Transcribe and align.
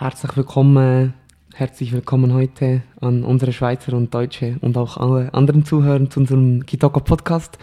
Herzlich 0.00 0.34
willkommen, 0.34 1.12
herzlich 1.52 1.92
willkommen 1.92 2.32
heute 2.32 2.80
an 3.02 3.22
unsere 3.22 3.52
Schweizer 3.52 3.92
und 3.92 4.14
Deutsche 4.14 4.56
und 4.62 4.78
auch 4.78 4.96
alle 4.96 5.34
anderen 5.34 5.66
Zuhörer 5.66 6.08
zu 6.08 6.20
unserem 6.20 6.64
Kitoko 6.64 7.00
Podcast. 7.00 7.58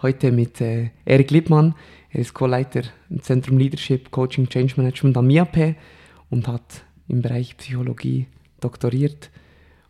Heute 0.00 0.30
mit 0.30 0.60
äh, 0.60 0.90
Erik 1.04 1.32
Lippmann. 1.32 1.74
Er 2.10 2.20
ist 2.20 2.32
Co-Leiter 2.32 2.82
im 3.10 3.20
Zentrum 3.24 3.58
Leadership, 3.58 4.12
Coaching, 4.12 4.48
Change 4.48 4.74
Management 4.76 5.16
am 5.16 5.26
MIAP 5.26 5.74
und 6.30 6.46
hat 6.46 6.84
im 7.08 7.22
Bereich 7.22 7.56
Psychologie 7.56 8.28
doktoriert 8.60 9.28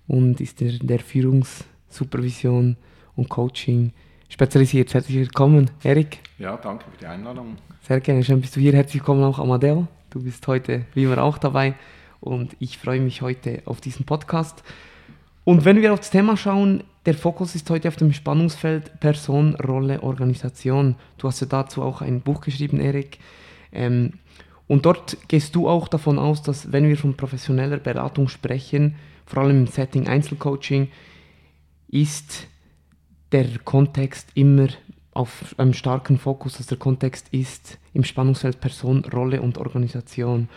und 0.08 0.40
ist 0.40 0.62
in 0.62 0.86
der 0.86 1.00
Führungssupervision 1.00 2.78
und 3.14 3.28
Coaching 3.28 3.92
spezialisiert. 4.30 4.94
Herzlich 4.94 5.18
willkommen, 5.18 5.70
Erik. 5.82 6.20
Ja, 6.38 6.56
danke 6.56 6.86
für 6.90 6.96
die 6.98 7.06
Einladung. 7.06 7.58
Sehr 7.82 8.00
gerne, 8.00 8.24
schön 8.24 8.40
bist 8.40 8.56
du 8.56 8.60
hier. 8.60 8.72
Herzlich 8.72 9.02
willkommen 9.02 9.22
auch 9.22 9.38
Amadeo. 9.38 9.86
Du 10.10 10.20
bist 10.20 10.44
heute 10.48 10.86
wie 10.94 11.04
immer 11.04 11.22
auch 11.22 11.38
dabei 11.38 11.74
und 12.18 12.56
ich 12.58 12.78
freue 12.78 13.00
mich 13.00 13.22
heute 13.22 13.62
auf 13.64 13.80
diesen 13.80 14.06
Podcast. 14.06 14.64
Und 15.44 15.64
wenn 15.64 15.80
wir 15.80 15.92
auf 15.92 16.00
das 16.00 16.10
Thema 16.10 16.36
schauen, 16.36 16.82
der 17.06 17.14
Fokus 17.14 17.54
ist 17.54 17.70
heute 17.70 17.86
auf 17.86 17.94
dem 17.94 18.12
Spannungsfeld 18.12 18.98
Person, 18.98 19.54
Rolle, 19.54 20.02
Organisation. 20.02 20.96
Du 21.16 21.28
hast 21.28 21.40
ja 21.40 21.46
dazu 21.46 21.82
auch 21.82 22.02
ein 22.02 22.22
Buch 22.22 22.40
geschrieben, 22.40 22.80
Erik. 22.80 23.20
Ähm, 23.72 24.14
und 24.66 24.84
dort 24.84 25.16
gehst 25.28 25.54
du 25.54 25.68
auch 25.68 25.86
davon 25.86 26.18
aus, 26.18 26.42
dass 26.42 26.72
wenn 26.72 26.88
wir 26.88 26.96
von 26.96 27.16
professioneller 27.16 27.78
Beratung 27.78 28.28
sprechen, 28.28 28.96
vor 29.26 29.44
allem 29.44 29.60
im 29.60 29.66
Setting 29.68 30.08
Einzelcoaching, 30.08 30.88
ist 31.86 32.48
der 33.30 33.46
Kontext 33.64 34.28
immer 34.34 34.68
auf 35.12 35.54
einem 35.56 35.72
starken 35.72 36.18
Fokus, 36.18 36.56
dass 36.56 36.66
der 36.66 36.78
Kontext 36.78 37.28
ist 37.30 37.78
im 37.94 38.04
Spannungsfeld 38.04 38.60
Person, 38.60 39.04
Rolle 39.12 39.42
und 39.42 39.58
Organisation. 39.58 40.48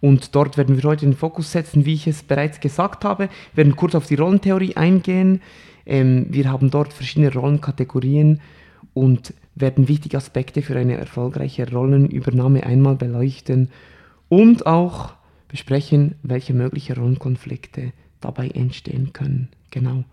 Und 0.00 0.34
dort 0.34 0.56
werden 0.56 0.76
wir 0.76 0.88
heute 0.88 1.06
den 1.06 1.14
Fokus 1.14 1.52
setzen, 1.52 1.86
wie 1.86 1.94
ich 1.94 2.06
es 2.08 2.22
bereits 2.22 2.60
gesagt 2.60 3.04
habe. 3.04 3.28
Wir 3.54 3.64
werden 3.64 3.76
kurz 3.76 3.94
auf 3.94 4.06
die 4.06 4.16
Rollentheorie 4.16 4.76
eingehen. 4.76 5.40
Ähm, 5.86 6.26
wir 6.28 6.50
haben 6.50 6.70
dort 6.70 6.92
verschiedene 6.92 7.32
Rollenkategorien 7.32 8.40
und 8.94 9.32
werden 9.54 9.88
wichtige 9.88 10.16
Aspekte 10.16 10.62
für 10.62 10.76
eine 10.76 10.96
erfolgreiche 10.96 11.70
Rollenübernahme 11.70 12.64
einmal 12.64 12.96
beleuchten 12.96 13.68
und 14.28 14.66
auch 14.66 15.12
besprechen, 15.48 16.14
welche 16.22 16.54
mögliche 16.54 16.96
Rollenkonflikte 16.96 17.92
dabei 18.20 18.48
entstehen 18.48 19.12
können. 19.12 19.48
Genau. 19.70 20.04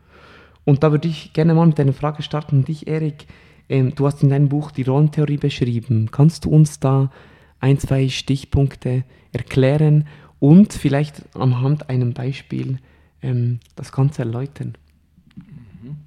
Und 0.65 0.83
da 0.83 0.91
würde 0.91 1.07
ich 1.07 1.33
gerne 1.33 1.53
mal 1.53 1.65
mit 1.65 1.79
einer 1.79 1.93
Frage 1.93 2.21
starten 2.21 2.65
dich, 2.65 2.87
Erik. 2.87 3.25
Ähm, 3.69 3.93
du 3.95 4.05
hast 4.05 4.23
in 4.23 4.29
deinem 4.29 4.49
Buch 4.49 4.71
die 4.71 4.83
Rollentheorie 4.83 5.37
beschrieben. 5.37 6.09
Kannst 6.11 6.45
du 6.45 6.49
uns 6.49 6.79
da 6.79 7.11
ein, 7.59 7.77
zwei 7.77 8.09
Stichpunkte 8.09 9.03
erklären 9.31 10.07
und 10.39 10.73
vielleicht 10.73 11.35
anhand 11.35 11.89
einem 11.89 12.13
Beispiel 12.13 12.79
ähm, 13.21 13.59
das 13.75 13.91
Ganze 13.91 14.23
erläutern? 14.23 14.77
Mhm. 15.35 15.97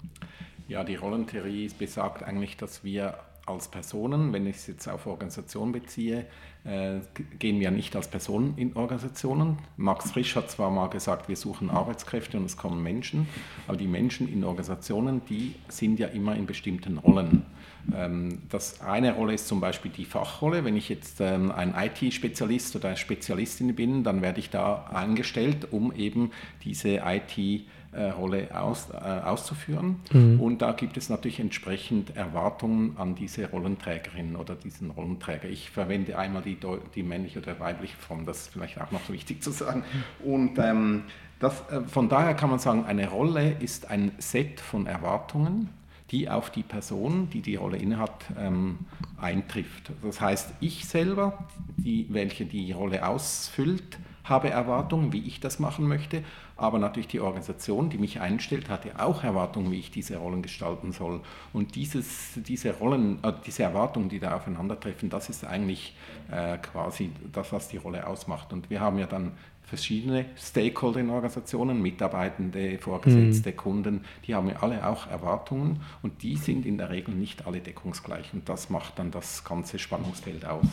Ja, 0.69 0.84
die 0.84 0.96
Rollentheorie 0.96 1.70
besagt 1.78 2.22
eigentlich, 2.22 2.56
dass 2.56 2.82
wir 2.82 3.14
als 3.46 3.68
Personen, 3.68 4.32
wenn 4.32 4.46
ich 4.46 4.56
es 4.56 4.66
jetzt 4.68 4.88
auf 4.88 5.06
Organisation 5.06 5.72
beziehe, 5.72 6.26
äh, 6.64 7.00
gehen 7.38 7.58
wir 7.58 7.72
nicht 7.72 7.96
als 7.96 8.08
Personen 8.08 8.54
in 8.56 8.76
Organisationen. 8.76 9.58
Max 9.76 10.12
Frisch 10.12 10.36
hat 10.36 10.50
zwar 10.50 10.70
mal 10.70 10.88
gesagt, 10.88 11.28
wir 11.28 11.36
suchen 11.36 11.68
Arbeitskräfte 11.68 12.36
und 12.36 12.44
es 12.44 12.56
kommen 12.56 12.82
Menschen, 12.82 13.26
aber 13.66 13.76
die 13.76 13.88
Menschen 13.88 14.32
in 14.32 14.44
Organisationen, 14.44 15.22
die 15.28 15.56
sind 15.68 15.98
ja 15.98 16.06
immer 16.08 16.36
in 16.36 16.46
bestimmten 16.46 16.98
Rollen. 16.98 17.44
Ähm, 17.92 18.42
das 18.48 18.80
eine 18.80 19.14
Rolle 19.14 19.34
ist 19.34 19.48
zum 19.48 19.60
Beispiel 19.60 19.90
die 19.90 20.04
Fachrolle. 20.04 20.64
Wenn 20.64 20.76
ich 20.76 20.88
jetzt 20.88 21.20
ähm, 21.20 21.50
ein 21.50 21.74
IT-Spezialist 21.76 22.76
oder 22.76 22.88
eine 22.88 22.96
Spezialistin 22.96 23.74
bin, 23.74 24.04
dann 24.04 24.22
werde 24.22 24.38
ich 24.38 24.50
da 24.50 24.84
eingestellt, 24.92 25.69
um 25.72 25.92
eben 25.92 26.31
diese 26.62 27.02
IT- 27.04 27.66
Rolle 28.00 28.48
aus, 28.58 28.88
äh, 28.91 28.94
auszuführen. 28.97 29.97
Mhm. 30.12 30.41
Und 30.41 30.62
da 30.62 30.72
gibt 30.72 30.97
es 30.97 31.08
natürlich 31.08 31.41
entsprechend 31.41 32.16
Erwartungen 32.16 32.97
an 32.97 33.14
diese 33.14 33.50
Rollenträgerin 33.50 34.36
oder 34.36 34.54
diesen 34.54 34.91
Rollenträger. 34.91 35.48
Ich 35.48 35.70
verwende 35.70 36.19
einmal 36.19 36.42
die, 36.42 36.56
die 36.94 37.02
männliche 37.02 37.41
oder 37.41 37.60
weibliche 37.60 37.97
Form, 37.97 38.25
das 38.25 38.42
ist 38.42 38.48
vielleicht 38.48 38.81
auch 38.81 38.91
noch 38.91 39.08
wichtig 39.10 39.42
zu 39.42 39.50
sagen. 39.50 39.84
Und 40.25 40.58
ähm, 40.58 41.04
das, 41.38 41.60
äh, 41.70 41.82
von 41.82 42.08
daher 42.08 42.34
kann 42.34 42.50
man 42.50 42.58
sagen, 42.58 42.84
eine 42.84 43.08
Rolle 43.08 43.56
ist 43.58 43.91
ein 43.91 44.12
Set 44.19 44.60
von 44.60 44.86
Erwartungen, 44.86 45.69
die 46.10 46.28
auf 46.28 46.50
die 46.50 46.62
Person, 46.62 47.28
die 47.31 47.41
die 47.41 47.56
Rolle 47.56 47.78
innehat, 47.78 48.25
ähm, 48.38 48.78
eintrifft. 49.20 49.92
Das 50.02 50.20
heißt, 50.20 50.52
ich 50.60 50.86
selber, 50.86 51.47
die, 51.76 52.06
welche 52.10 52.44
die 52.44 52.72
Rolle 52.72 53.06
ausfüllt, 53.06 53.98
habe 54.25 54.50
Erwartungen, 54.50 55.12
wie 55.12 55.27
ich 55.27 55.41
das 55.41 55.59
machen 55.59 55.87
möchte, 55.88 56.22
aber 56.56 56.78
natürlich 56.78 57.09
die 57.09 57.21
Organisation, 57.21 57.91
die 57.91 57.99
mich 57.99 58.21
einstellt, 58.21 58.69
hat 58.69 58.84
ja 58.84 59.05
auch 59.05 59.25
Erwartungen, 59.25 59.71
wie 59.72 59.78
ich 59.78 59.91
diese 59.91 60.16
Rollen 60.16 60.43
gestalten 60.43 60.93
soll. 60.93 61.21
Und 61.53 61.75
dieses, 61.75 62.34
diese 62.37 62.75
Rollen, 62.75 63.19
äh, 63.25 63.32
diese 63.44 63.65
Erwartungen, 63.65 64.09
die 64.09 64.21
da 64.21 64.37
aufeinandertreffen, 64.37 65.11
das 65.11 65.28
ist 65.28 65.44
eigentlich 65.44 65.97
äh, 66.31 66.59
quasi 66.59 67.11
das, 67.32 67.53
was 67.53 67.69
die 67.69 67.78
Rolle 67.78 68.06
ausmacht. 68.06 68.53
Und 68.53 68.71
wir 68.71 68.81
haben 68.81 68.99
ja 68.99 69.06
dann 69.06 69.32
verschiedene 69.72 70.27
Stakeholder 70.37 71.00
in 71.00 71.11
Organisationen, 71.11 71.81
Mitarbeitende, 71.81 72.78
Vorgesetzte, 72.78 73.53
mhm. 73.53 73.56
Kunden, 73.56 74.05
die 74.27 74.34
haben 74.34 74.49
ja 74.49 74.56
alle 74.56 74.87
auch 74.87 75.06
Erwartungen 75.06 75.81
und 76.03 76.22
die 76.22 76.37
sind 76.37 76.66
in 76.66 76.77
der 76.77 76.91
Regel 76.91 77.15
nicht 77.15 77.47
alle 77.47 77.61
deckungsgleich 77.61 78.34
und 78.34 78.49
das 78.49 78.69
macht 78.69 78.99
dann 78.99 79.11
das 79.11 79.44
ganze 79.44 79.78
Spannungsfeld 79.78 80.44
aus. 80.44 80.66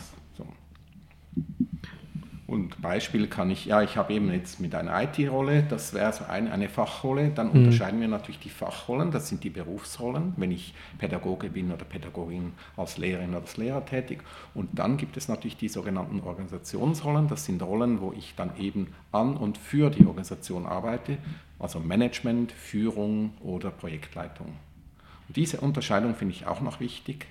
Und 2.50 2.82
Beispiel 2.82 3.28
kann 3.28 3.48
ich, 3.48 3.66
ja, 3.66 3.80
ich 3.80 3.96
habe 3.96 4.12
eben 4.12 4.32
jetzt 4.32 4.58
mit 4.58 4.74
einer 4.74 5.04
IT-Rolle, 5.04 5.62
das 5.62 5.94
wäre 5.94 6.12
so 6.12 6.24
eine, 6.24 6.50
eine 6.50 6.68
Fachrolle, 6.68 7.30
dann 7.32 7.50
mhm. 7.50 7.60
unterscheiden 7.60 8.00
wir 8.00 8.08
natürlich 8.08 8.40
die 8.40 8.50
Fachrollen, 8.50 9.12
das 9.12 9.28
sind 9.28 9.44
die 9.44 9.50
Berufsrollen, 9.50 10.32
wenn 10.36 10.50
ich 10.50 10.74
Pädagoge 10.98 11.48
bin 11.48 11.70
oder 11.70 11.84
Pädagogin 11.84 12.50
als 12.76 12.98
Lehrerin 12.98 13.30
oder 13.30 13.42
als 13.42 13.56
Lehrer 13.56 13.86
tätig. 13.86 14.24
Und 14.52 14.68
dann 14.72 14.96
gibt 14.96 15.16
es 15.16 15.28
natürlich 15.28 15.58
die 15.58 15.68
sogenannten 15.68 16.22
Organisationsrollen, 16.22 17.28
das 17.28 17.44
sind 17.44 17.62
Rollen, 17.62 18.00
wo 18.00 18.12
ich 18.18 18.34
dann 18.34 18.50
eben 18.58 18.88
an 19.12 19.36
und 19.36 19.56
für 19.56 19.88
die 19.88 20.04
Organisation 20.04 20.66
arbeite, 20.66 21.18
also 21.60 21.78
Management, 21.78 22.50
Führung 22.50 23.32
oder 23.44 23.70
Projektleitung. 23.70 24.48
Und 25.28 25.36
diese 25.36 25.60
Unterscheidung 25.60 26.16
finde 26.16 26.34
ich 26.34 26.48
auch 26.48 26.62
noch 26.62 26.80
wichtig, 26.80 27.26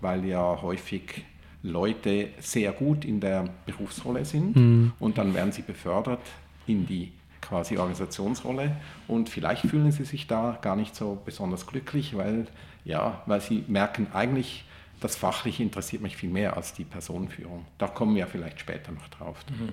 weil 0.00 0.24
ja 0.24 0.60
häufig 0.60 1.24
Leute 1.62 2.28
sehr 2.40 2.72
gut 2.72 3.04
in 3.04 3.20
der 3.20 3.44
Berufsrolle 3.66 4.24
sind 4.24 4.56
mhm. 4.56 4.92
und 4.98 5.18
dann 5.18 5.34
werden 5.34 5.52
sie 5.52 5.62
befördert 5.62 6.20
in 6.66 6.86
die 6.86 7.12
quasi 7.40 7.76
Organisationsrolle 7.76 8.76
und 9.08 9.28
vielleicht 9.28 9.66
fühlen 9.66 9.92
sie 9.92 10.04
sich 10.04 10.26
da 10.26 10.58
gar 10.62 10.76
nicht 10.76 10.94
so 10.94 11.20
besonders 11.24 11.66
glücklich, 11.66 12.16
weil, 12.16 12.46
ja, 12.84 13.22
weil 13.26 13.40
sie 13.40 13.64
merken 13.66 14.08
eigentlich, 14.12 14.64
das 15.00 15.16
Fachliche 15.16 15.62
interessiert 15.62 16.02
mich 16.02 16.16
viel 16.16 16.30
mehr 16.30 16.56
als 16.56 16.74
die 16.74 16.84
Personenführung. 16.84 17.64
Da 17.78 17.88
kommen 17.88 18.14
wir 18.14 18.26
vielleicht 18.26 18.60
später 18.60 18.92
noch 18.92 19.08
drauf. 19.08 19.44
Mhm. 19.48 19.70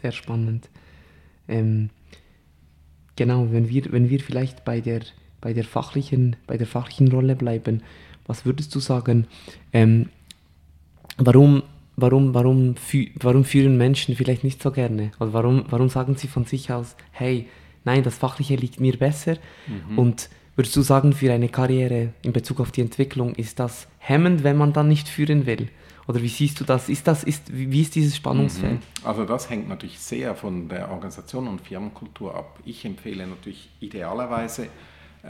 Sehr 0.00 0.12
spannend. 0.12 0.68
Ähm, 1.48 1.90
genau, 3.14 3.50
wenn 3.52 3.68
wir, 3.68 3.92
wenn 3.92 4.08
wir 4.08 4.20
vielleicht 4.20 4.64
bei 4.64 4.80
der 4.80 5.02
bei 5.40 5.52
der 5.52 5.64
fachlichen, 5.64 6.36
bei 6.46 6.56
der 6.56 6.66
fachlichen 6.66 7.08
Rolle 7.08 7.36
bleiben. 7.36 7.82
Was 8.26 8.44
würdest 8.44 8.74
du 8.74 8.80
sagen? 8.80 9.26
Ähm, 9.72 10.08
warum, 11.18 11.62
warum, 11.96 12.34
warum, 12.34 12.76
fü 12.76 13.08
warum 13.20 13.44
führen 13.44 13.76
Menschen 13.76 14.16
vielleicht 14.16 14.44
nicht 14.44 14.62
so 14.62 14.70
gerne? 14.70 15.12
Oder 15.20 15.32
warum, 15.32 15.64
warum 15.70 15.88
sagen 15.88 16.16
sie 16.16 16.28
von 16.28 16.44
sich 16.44 16.72
aus, 16.72 16.96
hey, 17.12 17.48
nein, 17.84 18.02
das 18.02 18.18
Fachliche 18.18 18.56
liegt 18.56 18.80
mir 18.80 18.98
besser? 18.98 19.36
Mhm. 19.66 19.98
Und 19.98 20.30
würdest 20.56 20.74
du 20.76 20.82
sagen, 20.82 21.12
für 21.12 21.32
eine 21.32 21.48
Karriere 21.48 22.12
in 22.22 22.32
Bezug 22.32 22.60
auf 22.60 22.72
die 22.72 22.80
Entwicklung 22.80 23.34
ist 23.34 23.60
das 23.60 23.88
hemmend, 23.98 24.44
wenn 24.44 24.56
man 24.56 24.72
dann 24.72 24.88
nicht 24.88 25.08
führen 25.08 25.46
will? 25.46 25.68
Oder 26.08 26.22
wie 26.22 26.28
siehst 26.28 26.60
du 26.60 26.64
das? 26.64 26.88
Ist 26.88 27.08
das 27.08 27.24
ist, 27.24 27.52
wie 27.52 27.80
ist 27.80 27.94
dieses 27.96 28.16
Spannungsfeld? 28.16 28.74
Mhm. 28.74 29.06
Also 29.06 29.24
das 29.24 29.50
hängt 29.50 29.68
natürlich 29.68 29.98
sehr 29.98 30.34
von 30.36 30.68
der 30.68 30.90
Organisation 30.90 31.48
und 31.48 31.60
Firmenkultur 31.60 32.34
ab. 32.34 32.60
Ich 32.64 32.84
empfehle 32.84 33.26
natürlich 33.26 33.68
idealerweise 33.80 34.68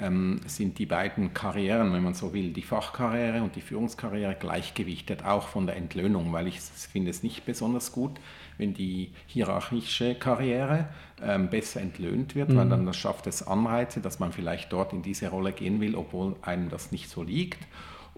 ähm, 0.00 0.40
sind 0.46 0.78
die 0.78 0.86
beiden 0.86 1.34
Karrieren, 1.34 1.92
wenn 1.92 2.02
man 2.02 2.14
so 2.14 2.32
will, 2.32 2.52
die 2.52 2.62
Fachkarriere 2.62 3.42
und 3.42 3.56
die 3.56 3.60
Führungskarriere 3.60 4.34
gleichgewichtet, 4.34 5.24
auch 5.24 5.48
von 5.48 5.66
der 5.66 5.76
Entlöhnung, 5.76 6.32
weil 6.32 6.46
ich 6.46 6.60
finde 6.60 7.10
es 7.10 7.22
nicht 7.22 7.44
besonders 7.44 7.92
gut, 7.92 8.12
wenn 8.58 8.74
die 8.74 9.12
hierarchische 9.26 10.14
Karriere 10.14 10.88
ähm, 11.22 11.48
besser 11.48 11.80
entlöhnt 11.80 12.34
wird, 12.34 12.50
mhm. 12.50 12.56
weil 12.56 12.68
dann 12.68 12.86
das 12.86 12.96
schafft 12.96 13.26
es 13.26 13.46
Anreize, 13.46 14.00
dass 14.00 14.18
man 14.18 14.32
vielleicht 14.32 14.72
dort 14.72 14.92
in 14.92 15.02
diese 15.02 15.28
Rolle 15.28 15.52
gehen 15.52 15.80
will, 15.80 15.94
obwohl 15.94 16.36
einem 16.42 16.68
das 16.68 16.92
nicht 16.92 17.08
so 17.08 17.22
liegt. 17.22 17.58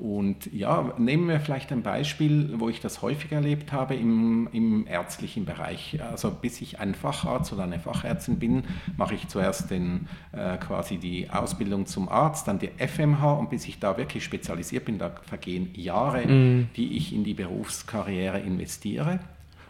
Und 0.01 0.53
ja, 0.53 0.93
nehmen 0.97 1.29
wir 1.29 1.41
vielleicht 1.41 1.73
ein 1.73 1.83
Beispiel, 1.83 2.55
wo 2.59 2.69
ich 2.69 2.81
das 2.81 3.03
häufig 3.03 3.33
erlebt 3.33 3.73
habe 3.73 3.97
im, 3.97 4.49
im 4.53 4.87
ärztlichen 4.87 5.45
Bereich. 5.45 5.99
Also 6.01 6.31
bis 6.31 6.61
ich 6.61 6.79
ein 6.79 6.95
Facharzt 6.95 7.53
oder 7.53 7.65
eine 7.65 7.81
Fachärztin 7.81 8.39
bin, 8.39 8.63
mache 8.97 9.15
ich 9.15 9.27
zuerst 9.27 9.71
den, 9.71 10.09
äh, 10.33 10.57
quasi 10.59 10.99
die 10.99 11.29
Ausbildung 11.31 11.87
zum 11.87 12.09
Arzt, 12.09 12.47
dann 12.47 12.61
die 12.61 12.71
FMH 12.79 13.33
und 13.33 13.51
bis 13.51 13.67
ich 13.67 13.81
da 13.81 13.97
wirklich 13.97 14.23
spezialisiert 14.23 14.85
bin, 14.85 14.99
da 14.99 15.11
vergehen 15.23 15.71
Jahre, 15.75 16.27
mhm. 16.27 16.69
die 16.77 16.97
ich 16.97 17.13
in 17.13 17.25
die 17.25 17.35
Berufskarriere 17.35 18.39
investiere. 18.39 19.19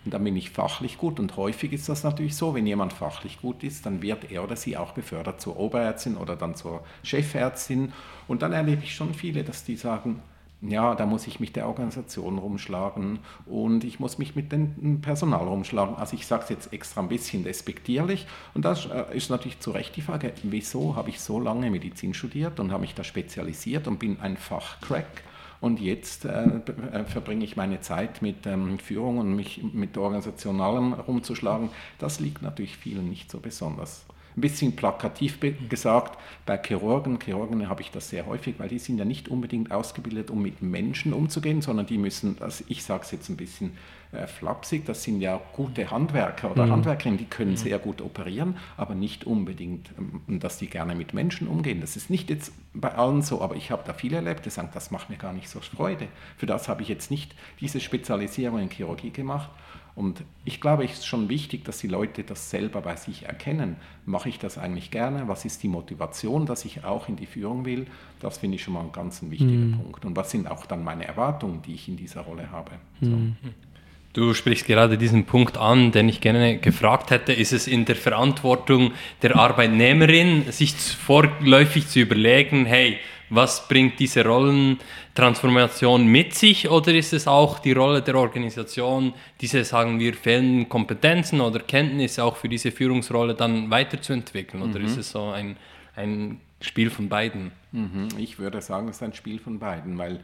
Und 0.08 0.14
dann 0.14 0.24
bin 0.24 0.36
ich 0.36 0.48
fachlich 0.48 0.96
gut. 0.96 1.20
Und 1.20 1.36
häufig 1.36 1.70
ist 1.74 1.86
das 1.86 2.02
natürlich 2.02 2.34
so, 2.34 2.54
wenn 2.54 2.66
jemand 2.66 2.94
fachlich 2.94 3.42
gut 3.42 3.62
ist, 3.62 3.84
dann 3.84 4.00
wird 4.00 4.30
er 4.32 4.42
oder 4.42 4.56
sie 4.56 4.74
auch 4.74 4.92
befördert 4.92 5.38
zur 5.38 5.58
Oberärztin 5.58 6.16
oder 6.16 6.34
dann 6.34 6.54
zur 6.54 6.82
Chefärztin. 7.02 7.92
Und 8.26 8.40
dann 8.40 8.54
erlebe 8.54 8.82
ich 8.82 8.94
schon 8.94 9.12
viele, 9.12 9.44
dass 9.44 9.64
die 9.64 9.76
sagen, 9.76 10.22
ja, 10.62 10.94
da 10.94 11.04
muss 11.04 11.26
ich 11.26 11.40
mich 11.40 11.52
der 11.52 11.68
Organisation 11.68 12.38
rumschlagen 12.38 13.18
und 13.44 13.84
ich 13.84 14.00
muss 14.00 14.16
mich 14.16 14.34
mit 14.34 14.50
dem 14.50 15.02
Personal 15.02 15.46
rumschlagen. 15.46 15.96
Also 15.96 16.16
ich 16.16 16.26
sage 16.26 16.44
es 16.44 16.48
jetzt 16.48 16.72
extra 16.72 17.02
ein 17.02 17.08
bisschen 17.08 17.44
despektierlich 17.44 18.26
und 18.54 18.64
das 18.64 18.86
äh, 18.86 19.14
ist 19.14 19.28
natürlich 19.28 19.60
zu 19.60 19.72
Recht 19.72 19.94
die 19.94 20.00
Frage, 20.00 20.32
wieso 20.42 20.96
habe 20.96 21.10
ich 21.10 21.20
so 21.20 21.38
lange 21.38 21.70
Medizin 21.70 22.14
studiert 22.14 22.60
und 22.60 22.72
habe 22.72 22.80
mich 22.80 22.94
da 22.94 23.04
spezialisiert 23.04 23.86
und 23.86 23.98
bin 23.98 24.18
ein 24.20 24.38
Fachcrack 24.38 25.27
und 25.60 25.80
jetzt 25.80 26.24
äh, 26.24 26.44
äh, 26.92 27.04
verbringe 27.04 27.44
ich 27.44 27.56
meine 27.56 27.80
Zeit 27.80 28.22
mit 28.22 28.46
ähm, 28.46 28.78
Führung 28.78 29.18
und 29.18 29.34
mich 29.34 29.62
mit 29.72 29.96
Organisationalem 29.98 30.92
rumzuschlagen. 30.92 31.70
Das 31.98 32.20
liegt 32.20 32.42
natürlich 32.42 32.76
vielen 32.76 33.08
nicht 33.08 33.30
so 33.30 33.40
besonders 33.40 34.06
ein 34.38 34.40
bisschen 34.40 34.76
plakativ 34.76 35.38
gesagt, 35.68 36.18
bei 36.46 36.58
Chirurgen, 36.58 37.18
Chirurgen 37.20 37.68
habe 37.68 37.82
ich 37.82 37.90
das 37.90 38.08
sehr 38.08 38.26
häufig, 38.26 38.54
weil 38.58 38.68
die 38.68 38.78
sind 38.78 38.98
ja 38.98 39.04
nicht 39.04 39.28
unbedingt 39.28 39.72
ausgebildet, 39.72 40.30
um 40.30 40.40
mit 40.40 40.62
Menschen 40.62 41.12
umzugehen, 41.12 41.60
sondern 41.60 41.86
die 41.86 41.98
müssen, 41.98 42.36
also 42.40 42.62
ich 42.68 42.84
sage 42.84 43.02
es 43.02 43.10
jetzt 43.10 43.28
ein 43.28 43.36
bisschen 43.36 43.72
flapsig, 44.26 44.86
das 44.86 45.02
sind 45.02 45.20
ja 45.20 45.40
gute 45.52 45.90
Handwerker 45.90 46.50
oder 46.50 46.66
mhm. 46.66 46.72
Handwerkerinnen, 46.72 47.18
die 47.18 47.26
können 47.26 47.52
mhm. 47.52 47.56
sehr 47.56 47.78
gut 47.78 48.00
operieren, 48.00 48.56
aber 48.76 48.94
nicht 48.94 49.24
unbedingt, 49.24 49.90
ähm, 49.98 50.40
dass 50.40 50.58
die 50.58 50.68
gerne 50.68 50.94
mit 50.94 51.12
Menschen 51.12 51.46
umgehen. 51.46 51.80
Das 51.80 51.96
ist 51.96 52.08
nicht 52.08 52.30
jetzt 52.30 52.52
bei 52.72 52.94
allen 52.94 53.22
so, 53.22 53.42
aber 53.42 53.56
ich 53.56 53.70
habe 53.70 53.82
da 53.86 53.92
viele 53.92 54.16
erlebt, 54.16 54.46
die 54.46 54.50
sagen, 54.50 54.70
das 54.72 54.90
macht 54.90 55.10
mir 55.10 55.16
gar 55.16 55.32
nicht 55.32 55.48
so 55.48 55.60
Freude. 55.60 56.08
Für 56.36 56.46
das 56.46 56.68
habe 56.68 56.82
ich 56.82 56.88
jetzt 56.88 57.10
nicht 57.10 57.34
diese 57.60 57.80
Spezialisierung 57.80 58.60
in 58.60 58.70
Chirurgie 58.70 59.10
gemacht. 59.10 59.50
Und 59.98 60.22
ich 60.44 60.60
glaube, 60.60 60.84
es 60.84 60.92
ist 60.92 61.06
schon 61.06 61.28
wichtig, 61.28 61.64
dass 61.64 61.78
die 61.78 61.88
Leute 61.88 62.22
das 62.22 62.50
selber 62.50 62.82
bei 62.82 62.94
sich 62.94 63.24
erkennen. 63.24 63.74
Mache 64.06 64.28
ich 64.28 64.38
das 64.38 64.56
eigentlich 64.56 64.92
gerne? 64.92 65.26
Was 65.26 65.44
ist 65.44 65.64
die 65.64 65.68
Motivation, 65.68 66.46
dass 66.46 66.64
ich 66.64 66.84
auch 66.84 67.08
in 67.08 67.16
die 67.16 67.26
Führung 67.26 67.64
will? 67.64 67.88
Das 68.20 68.38
finde 68.38 68.54
ich 68.54 68.62
schon 68.62 68.74
mal 68.74 68.82
ein 68.82 68.92
ganz 68.92 69.22
ein 69.22 69.32
wichtiger 69.32 69.50
mhm. 69.50 69.72
Punkt. 69.72 70.04
Und 70.04 70.16
was 70.16 70.30
sind 70.30 70.46
auch 70.46 70.66
dann 70.66 70.84
meine 70.84 71.04
Erwartungen, 71.04 71.62
die 71.62 71.74
ich 71.74 71.88
in 71.88 71.96
dieser 71.96 72.20
Rolle 72.20 72.52
habe? 72.52 72.70
So. 73.00 73.18
Du 74.12 74.34
sprichst 74.34 74.66
gerade 74.66 74.96
diesen 74.98 75.26
Punkt 75.26 75.58
an, 75.58 75.92
den 75.92 76.08
ich 76.08 76.20
gerne 76.20 76.58
gefragt 76.58 77.10
hätte. 77.10 77.32
Ist 77.32 77.52
es 77.52 77.66
in 77.66 77.84
der 77.84 77.96
Verantwortung 77.96 78.92
der 79.22 79.36
Arbeitnehmerin, 79.36 80.50
sich 80.50 80.72
vorläufig 80.72 81.88
zu 81.88 82.00
überlegen, 82.00 82.66
hey, 82.66 82.98
was 83.30 83.68
bringt 83.68 83.98
diese 83.98 84.24
Rollentransformation 84.24 86.06
mit 86.06 86.34
sich 86.34 86.68
oder 86.68 86.94
ist 86.94 87.12
es 87.12 87.28
auch 87.28 87.58
die 87.58 87.72
Rolle 87.72 88.02
der 88.02 88.14
Organisation, 88.14 89.12
diese, 89.40 89.64
sagen 89.64 89.98
wir, 90.00 90.14
fehlenden 90.14 90.68
Kompetenzen 90.68 91.40
oder 91.40 91.60
Kenntnisse 91.60 92.24
auch 92.24 92.36
für 92.36 92.48
diese 92.48 92.72
Führungsrolle 92.72 93.34
dann 93.34 93.70
weiterzuentwickeln 93.70 94.62
oder 94.62 94.78
mhm. 94.78 94.86
ist 94.86 94.96
es 94.96 95.10
so 95.10 95.28
ein, 95.28 95.56
ein 95.96 96.40
Spiel 96.60 96.90
von 96.90 97.08
beiden? 97.08 97.52
Mhm. 97.72 98.08
Ich 98.16 98.38
würde 98.38 98.60
sagen, 98.62 98.88
es 98.88 98.96
ist 98.96 99.02
ein 99.02 99.12
Spiel 99.12 99.38
von 99.38 99.58
beiden, 99.58 99.98
weil 99.98 100.20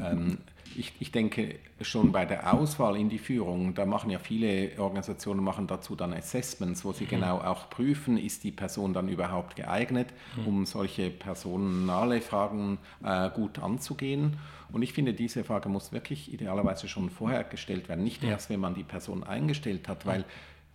ähm, 0.00 0.38
ich, 0.80 0.94
ich 0.98 1.12
denke 1.12 1.56
schon 1.82 2.10
bei 2.10 2.24
der 2.24 2.52
Auswahl 2.54 2.96
in 2.96 3.10
die 3.10 3.18
Führung, 3.18 3.74
da 3.74 3.84
machen 3.84 4.10
ja 4.10 4.18
viele 4.18 4.72
Organisationen 4.78 5.44
machen 5.44 5.66
dazu 5.66 5.94
dann 5.94 6.12
Assessments, 6.12 6.84
wo 6.84 6.92
sie 6.92 7.04
mhm. 7.04 7.10
genau 7.10 7.38
auch 7.38 7.68
prüfen, 7.68 8.16
ist 8.16 8.42
die 8.44 8.50
Person 8.50 8.94
dann 8.94 9.08
überhaupt 9.08 9.56
geeignet, 9.56 10.08
mhm. 10.36 10.46
um 10.46 10.66
solche 10.66 11.10
personale 11.10 12.20
Fragen 12.20 12.78
äh, 13.04 13.28
gut 13.30 13.58
anzugehen. 13.58 14.38
Und 14.72 14.82
ich 14.82 14.92
finde, 14.92 15.12
diese 15.12 15.44
Frage 15.44 15.68
muss 15.68 15.92
wirklich 15.92 16.32
idealerweise 16.32 16.88
schon 16.88 17.10
vorher 17.10 17.44
gestellt 17.44 17.88
werden, 17.88 18.02
nicht 18.02 18.22
ja. 18.22 18.30
erst, 18.30 18.48
wenn 18.48 18.60
man 18.60 18.74
die 18.74 18.84
Person 18.84 19.22
eingestellt 19.22 19.86
hat, 19.86 20.06
weil 20.06 20.24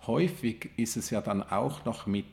häufig 0.06 0.69
ist 0.78 0.98
es 0.98 1.10
ja 1.10 1.22
dann 1.22 1.42
auch 1.42 1.84
noch 1.86 2.06
mit 2.06 2.25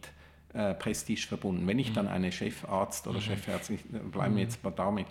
äh, 0.52 0.74
Prestige 0.74 1.26
verbunden. 1.26 1.66
Wenn 1.66 1.78
ich 1.78 1.90
mhm. 1.90 1.94
dann 1.94 2.08
eine 2.08 2.32
Chefarzt 2.32 3.06
oder 3.06 3.18
mhm. 3.18 3.22
Chefärztin, 3.22 3.78
bleiben 4.10 4.36
wir 4.36 4.42
jetzt 4.42 4.62
mal 4.62 4.70
damit, 4.70 5.06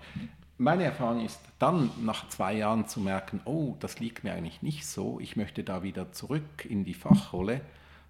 meine 0.61 0.83
Erfahrung 0.83 1.25
ist 1.25 1.39
dann 1.57 1.89
nach 2.03 2.29
zwei 2.29 2.53
Jahren 2.53 2.87
zu 2.87 2.99
merken, 2.99 3.41
oh, 3.45 3.75
das 3.79 3.99
liegt 3.99 4.23
mir 4.23 4.33
eigentlich 4.33 4.61
nicht 4.61 4.85
so, 4.85 5.19
ich 5.19 5.35
möchte 5.35 5.63
da 5.63 5.81
wieder 5.81 6.11
zurück 6.11 6.65
in 6.69 6.85
die 6.85 6.93
Fachrolle. 6.93 7.61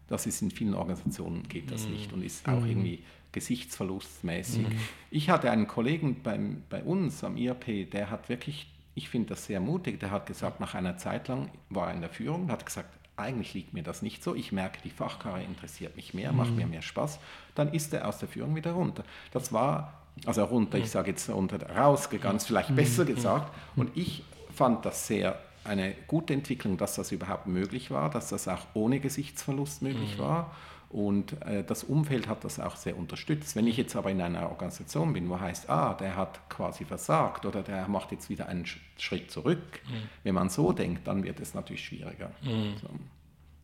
Das 0.09 0.25
ist 0.25 0.41
in 0.41 0.51
vielen 0.51 0.73
Organisationen 0.73 1.47
geht 1.47 1.71
das 1.71 1.85
mhm. 1.85 1.93
nicht 1.93 2.11
und 2.11 2.21
ist 2.21 2.47
auch 2.49 2.59
mhm. 2.59 2.69
irgendwie 2.69 3.03
gesichtsverlustmäßig. 3.31 4.67
Mhm. 4.67 4.79
Ich 5.09 5.29
hatte 5.29 5.49
einen 5.49 5.67
Kollegen 5.67 6.21
beim, 6.21 6.63
bei 6.69 6.83
uns 6.83 7.23
am 7.23 7.37
IRP, 7.37 7.89
der 7.89 8.09
hat 8.09 8.27
wirklich, 8.27 8.69
ich 8.95 9.07
finde 9.07 9.29
das 9.29 9.45
sehr 9.45 9.61
mutig, 9.61 10.01
der 10.01 10.11
hat 10.11 10.25
gesagt, 10.25 10.59
nach 10.59 10.75
einer 10.75 10.97
Zeit 10.97 11.29
lang 11.29 11.49
war 11.69 11.87
er 11.87 11.93
in 11.93 12.01
der 12.01 12.09
Führung, 12.09 12.51
hat 12.51 12.65
gesagt, 12.65 12.89
eigentlich 13.15 13.53
liegt 13.53 13.73
mir 13.73 13.83
das 13.83 14.01
nicht 14.01 14.23
so, 14.23 14.35
ich 14.35 14.51
merke, 14.51 14.81
die 14.83 14.89
Fachkarre 14.89 15.41
interessiert 15.41 15.95
mich 15.95 16.13
mehr, 16.13 16.33
macht 16.33 16.53
mir 16.53 16.67
mehr 16.67 16.81
Spaß, 16.81 17.19
dann 17.55 17.71
ist 17.71 17.93
er 17.93 18.09
aus 18.09 18.19
der 18.19 18.27
Führung 18.27 18.55
wieder 18.57 18.73
runter. 18.73 19.05
Das 19.31 19.53
war 19.53 20.00
also 20.25 20.43
runter, 20.43 20.77
ich 20.77 20.89
sage 20.89 21.11
jetzt 21.11 21.29
runter, 21.29 21.57
rausgegangen, 21.75 22.37
ist 22.37 22.47
vielleicht 22.47 22.75
besser 22.75 23.05
gesagt. 23.05 23.53
Und 23.75 23.95
ich 23.95 24.23
fand 24.53 24.85
das 24.85 25.07
sehr 25.07 25.39
eine 25.63 25.93
gute 26.07 26.33
Entwicklung, 26.33 26.77
dass 26.77 26.95
das 26.95 27.11
überhaupt 27.11 27.47
möglich 27.47 27.91
war, 27.91 28.09
dass 28.09 28.29
das 28.29 28.47
auch 28.47 28.65
ohne 28.73 28.99
Gesichtsverlust 28.99 29.81
möglich 29.81 30.17
war. 30.17 30.51
Und 30.89 31.41
äh, 31.43 31.63
das 31.63 31.85
Umfeld 31.85 32.27
hat 32.27 32.43
das 32.43 32.59
auch 32.59 32.75
sehr 32.75 32.97
unterstützt. 32.97 33.55
Wenn 33.55 33.65
ich 33.65 33.77
jetzt 33.77 33.95
aber 33.95 34.11
in 34.11 34.19
einer 34.21 34.49
Organisation 34.49 35.13
bin, 35.13 35.29
wo 35.29 35.39
heißt, 35.39 35.69
ah, 35.69 35.93
der 35.93 36.17
hat 36.17 36.49
quasi 36.49 36.83
versagt 36.83 37.45
oder 37.45 37.63
der 37.63 37.87
macht 37.87 38.11
jetzt 38.11 38.29
wieder 38.29 38.47
einen 38.47 38.65
Schritt 38.97 39.31
zurück, 39.31 39.79
mhm. 39.87 40.09
wenn 40.23 40.35
man 40.35 40.49
so 40.49 40.73
denkt, 40.73 41.07
dann 41.07 41.23
wird 41.23 41.39
es 41.39 41.53
natürlich 41.53 41.85
schwieriger. 41.85 42.31
Mhm. 42.41 42.73
So. 42.81 42.89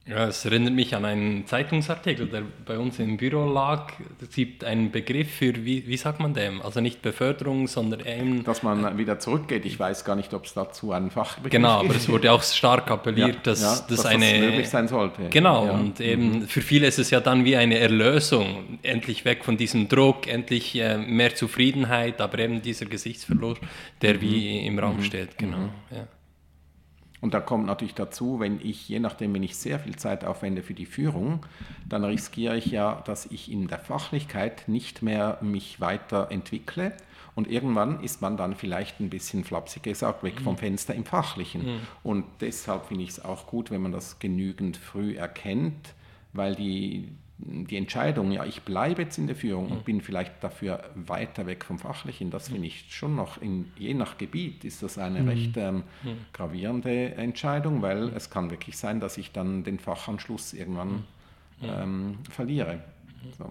Ja, 0.08 0.28
es 0.28 0.46
erinnert 0.46 0.74
mich 0.74 0.96
an 0.96 1.04
einen 1.04 1.46
Zeitungsartikel, 1.46 2.28
der 2.28 2.44
bei 2.66 2.80
uns 2.80 2.98
im 3.00 3.18
Büro 3.18 3.46
lag. 3.46 3.92
Es 4.22 4.36
gibt 4.36 4.64
einen 4.64 4.90
Begriff 4.90 5.30
für, 5.30 5.66
wie, 5.66 5.86
wie 5.86 5.98
sagt 5.98 6.20
man 6.20 6.34
dem? 6.34 6.62
Also 6.62 6.80
nicht 6.80 7.02
Beförderung, 7.02 7.68
sondern 7.68 8.06
eben... 8.06 8.44
Dass 8.46 8.64
man 8.64 8.98
wieder 8.98 9.20
zurückgeht. 9.20 9.66
Ich 9.66 9.78
weiß 9.78 10.06
gar 10.06 10.16
nicht, 10.16 10.34
ob 10.34 10.46
es 10.46 10.54
dazu 10.54 10.94
einen 10.94 11.12
Fachbegriff 11.12 11.52
Genau, 11.52 11.80
aber 11.80 11.96
es 11.96 12.08
wurde 12.08 12.32
auch 12.32 12.42
stark 12.42 12.90
appelliert, 12.90 13.36
ja, 13.36 13.42
dass, 13.44 13.62
ja, 13.62 13.68
dass, 13.68 13.88
dass 13.88 14.06
eine... 14.06 14.32
Das 14.32 14.40
möglich 14.40 14.70
sein 14.70 14.88
sollte. 14.88 15.28
Genau, 15.30 15.66
ja. 15.66 15.72
und 15.74 16.00
eben 16.00 16.40
mhm. 16.40 16.48
für 16.48 16.62
viele 16.62 16.88
ist 16.88 17.00
es 17.00 17.10
ja 17.10 17.20
dann 17.20 17.44
wie 17.44 17.58
eine 17.58 17.78
Erlösung. 17.78 18.80
Endlich 18.84 19.26
weg 19.26 19.44
von 19.44 19.58
diesem 19.58 19.90
Druck, 19.90 20.28
endlich 20.28 20.80
äh, 20.80 20.98
mehr 20.98 21.36
Zufriedenheit, 21.36 22.22
aber 22.22 22.40
eben 22.40 22.62
dieser 22.62 22.86
Gesichtsverlust, 22.86 23.62
der 24.02 24.16
mhm. 24.16 24.22
wie 24.22 24.66
im 24.66 24.80
Raum 24.80 24.98
mhm. 24.98 25.04
steht. 25.04 25.38
Genau, 25.38 25.58
mhm. 25.58 25.72
ja. 25.92 26.08
Und 27.20 27.34
da 27.34 27.40
kommt 27.40 27.66
natürlich 27.66 27.96
dazu, 27.96 28.40
wenn 28.40 28.60
ich, 28.62 28.88
je 28.90 29.00
nachdem, 29.00 29.34
wenn 29.34 29.44
ich 29.44 29.56
sehr 29.56 29.80
viel 29.80 29.96
Zeit 29.96 30.24
aufwende 30.24 30.62
für 30.62 30.74
die 30.74 30.86
Führung, 30.86 31.46
dann 31.88 32.04
riskiere 32.04 32.58
ich 32.58 32.68
ja, 32.68 33.02
dass 33.06 33.26
ich 33.26 33.52
in 33.52 33.68
der 33.68 33.80
Fachlichkeit 33.80 34.68
nicht 34.68 35.02
mehr 35.02 35.38
mich 35.42 35.82
weiterentwickle. 35.82 36.94
Und 37.34 37.48
irgendwann 37.48 38.04
ist 38.04 38.22
man 38.22 38.38
dann 38.38 38.56
vielleicht 38.56 39.00
ein 39.00 39.10
bisschen 39.10 39.44
flapsig 39.44 39.84
gesagt, 39.84 40.24
weg 40.24 40.42
vom 40.42 40.54
mhm. 40.54 40.60
Fenster 40.60 40.96
im 40.96 41.06
Fachlichen. 41.06 41.66
Mhm. 41.66 41.80
Und 42.04 42.26
deshalb 42.42 42.86
finde 42.86 43.04
ich 43.04 43.12
es 43.12 43.24
auch 43.24 43.48
gut, 43.48 43.72
wenn 43.72 43.82
man 43.82 43.92
das 43.92 44.20
genügend 44.20 44.78
früh 44.78 45.16
erkennt, 45.16 45.94
weil 46.34 46.56
die, 46.56 47.10
die 47.40 47.78
Entscheidung, 47.78 48.32
ja, 48.32 48.46
ich 48.46 48.64
bleibe 48.64 49.04
jetzt 49.04 49.18
in 49.18 49.28
der 49.28 49.36
Führung 49.36 49.68
und 49.68 49.80
mhm. 49.80 49.84
bin 49.84 50.02
vielleicht 50.02 50.44
dafür 50.44 50.84
weiter 50.96 51.46
weg 51.46 51.64
vom 51.64 51.78
Fachlichen, 51.78 52.32
das 52.32 52.50
finde 52.50 52.68
ich 52.68 52.86
schon 52.90 53.16
noch, 53.16 53.42
in, 53.42 53.72
je 53.78 53.94
nach 53.94 54.18
Gebiet 54.18 54.64
ist 54.66 54.82
das 54.82 54.98
eine 54.98 55.22
mhm. 55.22 55.30
recht 55.30 55.58
ähm, 55.58 55.84
mhm. 56.04 56.18
gravierende 56.34 57.16
Entscheidung, 57.16 57.82
weil 57.82 58.10
es 58.10 58.30
kann 58.32 58.50
wirklich 58.50 58.78
sein, 58.78 59.00
dass 59.00 59.18
ich 59.18 59.32
dann 59.32 59.64
den 59.64 59.78
Fachanschluss 59.78 60.54
irgendwann 60.54 61.04
ähm, 61.62 62.18
verliere. 62.30 62.82
So. 63.38 63.46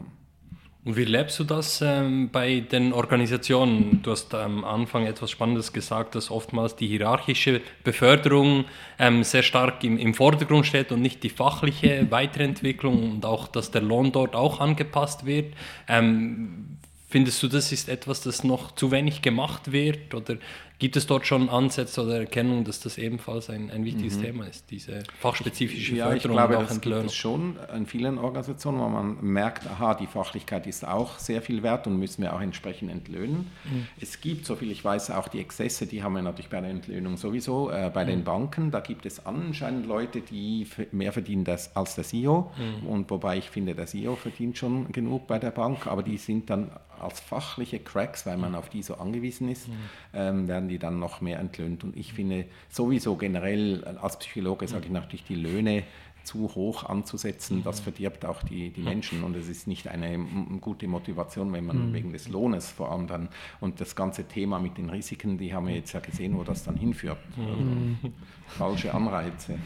Und 0.86 0.96
wie 0.96 1.02
lebst 1.02 1.40
du 1.40 1.42
das 1.42 1.82
ähm, 1.82 2.30
bei 2.30 2.60
den 2.60 2.92
Organisationen? 2.92 4.02
Du 4.04 4.12
hast 4.12 4.32
am 4.36 4.64
Anfang 4.64 5.04
etwas 5.04 5.32
Spannendes 5.32 5.72
gesagt, 5.72 6.14
dass 6.14 6.30
oftmals 6.30 6.76
die 6.76 6.86
hierarchische 6.86 7.60
Beförderung 7.82 8.66
ähm, 8.96 9.24
sehr 9.24 9.42
stark 9.42 9.82
im, 9.82 9.98
im, 9.98 10.14
Vordergrund 10.14 10.64
steht 10.64 10.92
und 10.92 11.02
nicht 11.02 11.24
die 11.24 11.28
fachliche 11.28 12.06
Weiterentwicklung 12.10 13.14
und 13.14 13.26
auch, 13.26 13.48
dass 13.48 13.72
der 13.72 13.82
Lohn 13.82 14.12
dort 14.12 14.36
auch 14.36 14.60
angepasst 14.60 15.26
wird. 15.26 15.54
Ähm, 15.88 16.78
findest 17.08 17.42
du, 17.42 17.48
das 17.48 17.72
ist 17.72 17.88
etwas, 17.88 18.20
das 18.20 18.44
noch 18.44 18.70
zu 18.70 18.92
wenig 18.92 19.22
gemacht 19.22 19.72
wird? 19.72 20.14
Oder 20.14 20.36
Gibt 20.78 20.96
es 20.96 21.06
dort 21.06 21.26
schon 21.26 21.48
Ansätze 21.48 22.02
oder 22.02 22.18
Erkennung, 22.18 22.64
dass 22.64 22.80
das 22.80 22.98
ebenfalls 22.98 23.48
ein, 23.48 23.70
ein 23.70 23.84
wichtiges 23.84 24.18
mhm. 24.18 24.22
Thema 24.22 24.46
ist, 24.46 24.70
diese 24.70 25.04
fachspezifische 25.18 25.94
ja, 25.94 26.10
Förderung 26.10 26.16
ich 26.16 26.22
glaube, 26.22 26.58
und 26.58 26.64
auch 26.64 26.68
das 26.68 26.80
gibt 26.82 26.96
es 26.96 27.14
schon 27.14 27.56
in 27.74 27.86
vielen 27.86 28.18
Organisationen, 28.18 28.80
wo 28.80 28.88
man 28.88 29.16
merkt, 29.22 29.66
aha, 29.66 29.94
die 29.94 30.06
Fachlichkeit 30.06 30.66
ist 30.66 30.86
auch 30.86 31.18
sehr 31.18 31.40
viel 31.40 31.62
wert 31.62 31.86
und 31.86 31.98
müssen 31.98 32.22
wir 32.22 32.34
auch 32.34 32.42
entsprechend 32.42 32.90
entlöhnen. 32.90 33.50
Mhm. 33.64 33.86
Es 34.00 34.20
gibt, 34.20 34.44
soviel 34.44 34.70
ich 34.70 34.84
weiß, 34.84 35.10
auch 35.12 35.28
die 35.28 35.40
Exzesse, 35.40 35.86
die 35.86 36.02
haben 36.02 36.12
wir 36.12 36.20
natürlich 36.20 36.50
bei 36.50 36.60
der 36.60 36.70
Entlöhnung 36.70 37.16
sowieso, 37.16 37.70
äh, 37.70 37.90
bei 37.92 38.04
mhm. 38.04 38.08
den 38.08 38.24
Banken, 38.24 38.70
da 38.70 38.80
gibt 38.80 39.06
es 39.06 39.24
anscheinend 39.24 39.86
Leute, 39.86 40.20
die 40.20 40.66
mehr 40.92 41.12
verdienen 41.12 41.46
als 41.46 41.94
der 41.94 42.04
CEO 42.04 42.50
mhm. 42.58 42.86
und 42.86 43.10
wobei 43.10 43.38
ich 43.38 43.48
finde, 43.48 43.74
der 43.74 43.86
CEO 43.86 44.16
verdient 44.16 44.58
schon 44.58 44.92
genug 44.92 45.26
bei 45.26 45.38
der 45.38 45.52
Bank, 45.52 45.86
aber 45.86 46.02
die 46.02 46.18
sind 46.18 46.50
dann 46.50 46.70
als 47.00 47.20
fachliche 47.20 47.78
Cracks, 47.78 48.26
weil 48.26 48.36
man 48.36 48.54
auf 48.54 48.68
die 48.68 48.82
so 48.82 48.94
angewiesen 48.94 49.48
ist, 49.48 49.68
ähm, 50.14 50.48
werden 50.48 50.65
die 50.68 50.78
dann 50.78 50.98
noch 50.98 51.20
mehr 51.20 51.38
entlöhnt. 51.38 51.84
Und 51.84 51.96
ich 51.96 52.12
finde 52.12 52.46
sowieso 52.68 53.16
generell 53.16 53.84
als 54.00 54.18
Psychologe 54.18 54.68
sage 54.68 54.86
ich 54.86 54.92
natürlich, 54.92 55.24
die 55.24 55.34
Löhne 55.34 55.84
zu 56.26 56.54
hoch 56.54 56.84
anzusetzen, 56.84 57.62
das 57.62 57.80
verdirbt 57.80 58.24
auch 58.24 58.42
die, 58.42 58.70
die 58.70 58.82
Menschen 58.82 59.22
und 59.22 59.36
es 59.36 59.48
ist 59.48 59.68
nicht 59.68 59.88
eine 59.88 60.18
gute 60.60 60.88
Motivation, 60.88 61.52
wenn 61.52 61.64
man 61.64 61.90
mhm. 61.90 61.94
wegen 61.94 62.12
des 62.12 62.28
Lohnes 62.28 62.68
vor 62.68 62.90
allem 62.90 63.06
dann 63.06 63.28
und 63.60 63.80
das 63.80 63.94
ganze 63.94 64.24
Thema 64.24 64.58
mit 64.58 64.76
den 64.76 64.90
Risiken, 64.90 65.38
die 65.38 65.54
haben 65.54 65.68
wir 65.68 65.76
jetzt 65.76 65.92
ja 65.92 66.00
gesehen, 66.00 66.36
wo 66.36 66.42
das 66.42 66.64
dann 66.64 66.76
hinführt. 66.76 67.18
Mhm. 67.36 67.96
Also, 68.02 68.14
falsche 68.48 68.92
Anreize. 68.92 69.58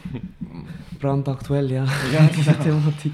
Brandaktuell, 0.99 1.71
ja, 1.71 1.85
ja 2.13 2.29
diese 2.35 2.57
Thematik. 2.59 3.13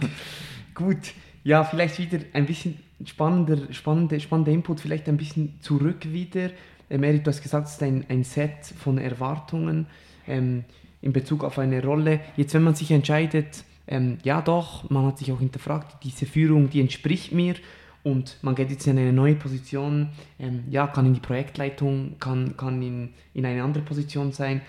Gut, 0.76 1.14
ja, 1.44 1.64
vielleicht 1.64 1.98
wieder 2.00 2.20
ein 2.34 2.46
bisschen 2.46 2.78
spannender, 3.06 3.72
spannende, 3.74 4.20
spannender 4.20 4.52
Input, 4.52 4.82
vielleicht 4.82 5.08
ein 5.08 5.18
bisschen 5.18 5.60
zurück 5.62 6.12
wieder. 6.12 6.50
Ähm, 6.90 7.04
Erik, 7.04 7.24
du 7.24 7.30
hast 7.30 7.42
gesagt, 7.42 7.68
es 7.68 7.74
ist 7.74 7.84
ein, 7.84 8.06
ein 8.10 8.24
Set 8.24 8.66
von 8.78 8.98
Erwartungen 8.98 9.88
ähm, 10.28 10.64
in 11.02 11.14
Bezug 11.14 11.44
auf 11.44 11.60
eine 11.60 11.84
Rolle. 11.84 12.20
Jetzt, 12.36 12.54
wenn 12.54 12.64
man 12.64 12.76
sich 12.76 12.92
entscheidet, 12.92 13.64
ähm, 13.88 14.18
ja 14.24 14.42
doch, 14.42 14.90
man 14.90 15.06
hat 15.06 15.18
sich 15.18 15.32
auch 15.32 15.40
hinterfragt, 15.40 16.04
diese 16.04 16.26
Führung, 16.26 16.70
die 16.70 16.82
entspricht 16.82 17.32
mir 17.32 17.56
und 18.04 18.38
man 18.42 18.56
geht 18.56 18.70
jetzt 18.70 18.88
in 18.88 18.98
eine 18.98 19.14
neue 19.14 19.36
Position, 19.36 20.10
ähm, 20.40 20.64
ja, 20.70 20.88
kann 20.88 21.06
in 21.06 21.14
die 21.14 21.20
Projektleitung, 21.20 22.16
kann, 22.20 22.56
kann 22.58 22.82
in, 22.82 23.10
in 23.34 23.46
eine 23.46 23.64
andere 23.64 23.84
Position 23.84 24.32
sein. 24.32 24.62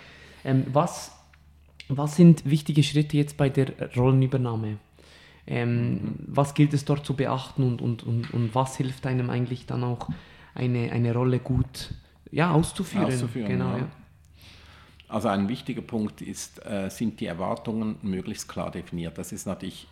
Ähm, 0.45 0.67
was, 0.73 1.13
was 1.89 2.17
sind 2.17 2.49
wichtige 2.49 2.83
Schritte 2.83 3.17
jetzt 3.17 3.37
bei 3.37 3.49
der 3.49 3.73
Rollenübernahme? 3.97 4.79
Ähm. 5.47 6.17
Was 6.27 6.55
gilt 6.55 6.75
es 6.75 6.85
dort 6.85 7.07
zu 7.07 7.15
beachten 7.15 7.63
und, 7.63 7.81
und, 7.81 8.03
und, 8.03 8.33
und 8.35 8.55
was 8.55 8.77
hilft 8.77 9.07
einem 9.07 9.31
eigentlich 9.31 9.67
dann 9.67 9.83
auch 9.83 10.09
eine, 10.55 10.93
eine 10.93 11.15
Rolle 11.15 11.39
gut 11.39 11.95
ja, 12.31 12.53
auszuführen? 12.53 13.07
auszuführen 13.07 13.49
genau, 13.49 13.71
ja. 13.73 13.79
Ja. 13.79 13.89
Also 15.09 15.29
ein 15.29 15.49
wichtiger 15.49 15.81
Punkt 15.81 16.21
ist, 16.21 16.65
äh, 16.67 16.91
sind 16.91 17.21
die 17.21 17.27
Erwartungen 17.27 17.97
möglichst 18.03 18.49
klar 18.49 18.71
definiert. 18.71 19.17
Das 19.17 19.33
ist 19.33 19.47
natürlich 19.47 19.89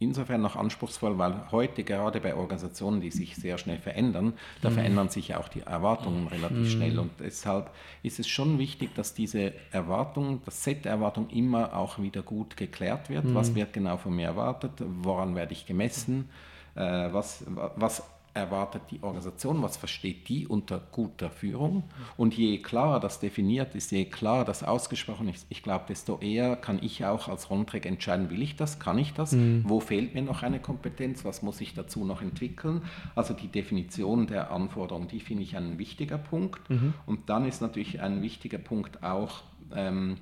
insofern 0.00 0.40
noch 0.40 0.56
anspruchsvoll, 0.56 1.18
weil 1.18 1.50
heute 1.50 1.84
gerade 1.84 2.20
bei 2.20 2.34
Organisationen, 2.34 3.00
die 3.00 3.10
sich 3.10 3.36
sehr 3.36 3.58
schnell 3.58 3.78
verändern, 3.78 4.32
da 4.62 4.70
mhm. 4.70 4.74
verändern 4.74 5.08
sich 5.10 5.28
ja 5.28 5.38
auch 5.38 5.48
die 5.48 5.60
Erwartungen 5.60 6.26
relativ 6.28 6.58
mhm. 6.58 6.66
schnell. 6.66 6.98
Und 6.98 7.10
deshalb 7.20 7.70
ist 8.02 8.18
es 8.18 8.26
schon 8.26 8.58
wichtig, 8.58 8.94
dass 8.94 9.12
diese 9.12 9.52
Erwartung, 9.72 10.40
das 10.44 10.64
Set 10.64 10.86
der 10.86 10.92
Erwartung 10.92 11.28
immer 11.30 11.76
auch 11.76 11.98
wieder 11.98 12.22
gut 12.22 12.56
geklärt 12.56 13.10
wird. 13.10 13.26
Mhm. 13.26 13.34
Was 13.34 13.54
wird 13.54 13.72
genau 13.74 13.98
von 13.98 14.16
mir 14.16 14.26
erwartet? 14.26 14.72
Woran 14.78 15.34
werde 15.34 15.52
ich 15.52 15.66
gemessen? 15.66 16.30
Äh, 16.74 17.12
was, 17.12 17.44
was 17.76 18.02
erwartet 18.34 18.82
die 18.90 19.02
Organisation, 19.02 19.62
was 19.62 19.76
versteht 19.76 20.28
die 20.28 20.46
unter 20.46 20.80
guter 20.92 21.30
Führung. 21.30 21.84
Und 22.16 22.34
je 22.34 22.58
klarer 22.58 23.00
das 23.00 23.20
definiert 23.20 23.74
ist, 23.74 23.90
je 23.90 24.04
klarer 24.04 24.44
das 24.44 24.62
ausgesprochen 24.62 25.28
ist, 25.28 25.46
ich 25.48 25.62
glaube, 25.62 25.84
desto 25.88 26.18
eher 26.18 26.56
kann 26.56 26.78
ich 26.82 27.04
auch 27.04 27.28
als 27.28 27.50
Rollenträger 27.50 27.88
entscheiden, 27.88 28.30
will 28.30 28.42
ich 28.42 28.56
das, 28.56 28.78
kann 28.78 28.98
ich 28.98 29.12
das, 29.14 29.32
mhm. 29.32 29.64
wo 29.66 29.80
fehlt 29.80 30.14
mir 30.14 30.22
noch 30.22 30.42
eine 30.42 30.60
Kompetenz, 30.60 31.24
was 31.24 31.42
muss 31.42 31.60
ich 31.60 31.74
dazu 31.74 32.04
noch 32.04 32.22
entwickeln. 32.22 32.82
Also 33.14 33.34
die 33.34 33.48
Definition 33.48 34.26
der 34.26 34.50
Anforderungen, 34.50 35.08
die 35.08 35.20
finde 35.20 35.42
ich 35.42 35.56
ein 35.56 35.78
wichtiger 35.78 36.18
Punkt. 36.18 36.68
Mhm. 36.70 36.94
Und 37.06 37.28
dann 37.28 37.46
ist 37.46 37.60
natürlich 37.60 38.00
ein 38.00 38.22
wichtiger 38.22 38.58
Punkt 38.58 39.02
auch, 39.02 39.42
ähm, 39.74 40.16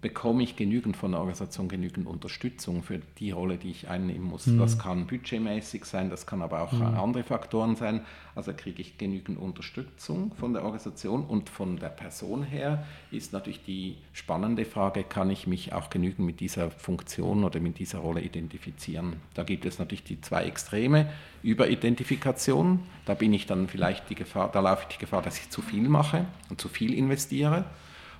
bekomme 0.00 0.42
ich 0.42 0.56
genügend 0.56 0.96
von 0.96 1.12
der 1.12 1.20
Organisation, 1.20 1.68
genügend 1.68 2.06
Unterstützung 2.06 2.82
für 2.82 3.00
die 3.18 3.32
Rolle, 3.32 3.58
die 3.58 3.70
ich 3.70 3.88
einnehmen 3.88 4.24
muss. 4.24 4.46
Mhm. 4.46 4.58
Das 4.58 4.78
kann 4.78 5.06
budgetmäßig 5.06 5.84
sein, 5.84 6.08
das 6.08 6.26
kann 6.26 6.40
aber 6.40 6.62
auch 6.62 6.72
mhm. 6.72 6.82
andere 6.82 7.22
Faktoren 7.22 7.76
sein. 7.76 8.00
Also 8.34 8.52
kriege 8.54 8.80
ich 8.80 8.96
genügend 8.96 9.38
Unterstützung 9.38 10.32
von 10.36 10.54
der 10.54 10.62
Organisation 10.62 11.24
und 11.24 11.50
von 11.50 11.76
der 11.76 11.88
Person 11.88 12.42
her 12.42 12.86
ist 13.10 13.32
natürlich 13.32 13.62
die 13.64 13.98
spannende 14.14 14.64
Frage, 14.64 15.04
kann 15.04 15.28
ich 15.28 15.46
mich 15.46 15.74
auch 15.74 15.90
genügend 15.90 16.26
mit 16.26 16.40
dieser 16.40 16.70
Funktion 16.70 17.44
oder 17.44 17.60
mit 17.60 17.78
dieser 17.78 17.98
Rolle 17.98 18.22
identifizieren? 18.22 19.16
Da 19.34 19.42
gibt 19.42 19.66
es 19.66 19.78
natürlich 19.78 20.04
die 20.04 20.20
zwei 20.20 20.44
Extreme. 20.44 21.10
Überidentifikation, 21.42 22.80
da 23.04 23.14
bin 23.14 23.34
ich 23.34 23.46
dann 23.46 23.68
vielleicht 23.68 24.08
die 24.08 24.14
Gefahr, 24.14 24.50
da 24.50 24.60
laufe 24.60 24.86
ich 24.88 24.96
die 24.96 25.00
Gefahr, 25.00 25.22
dass 25.22 25.38
ich 25.38 25.50
zu 25.50 25.60
viel 25.60 25.88
mache 25.88 26.26
und 26.48 26.60
zu 26.60 26.68
viel 26.68 26.94
investiere. 26.94 27.64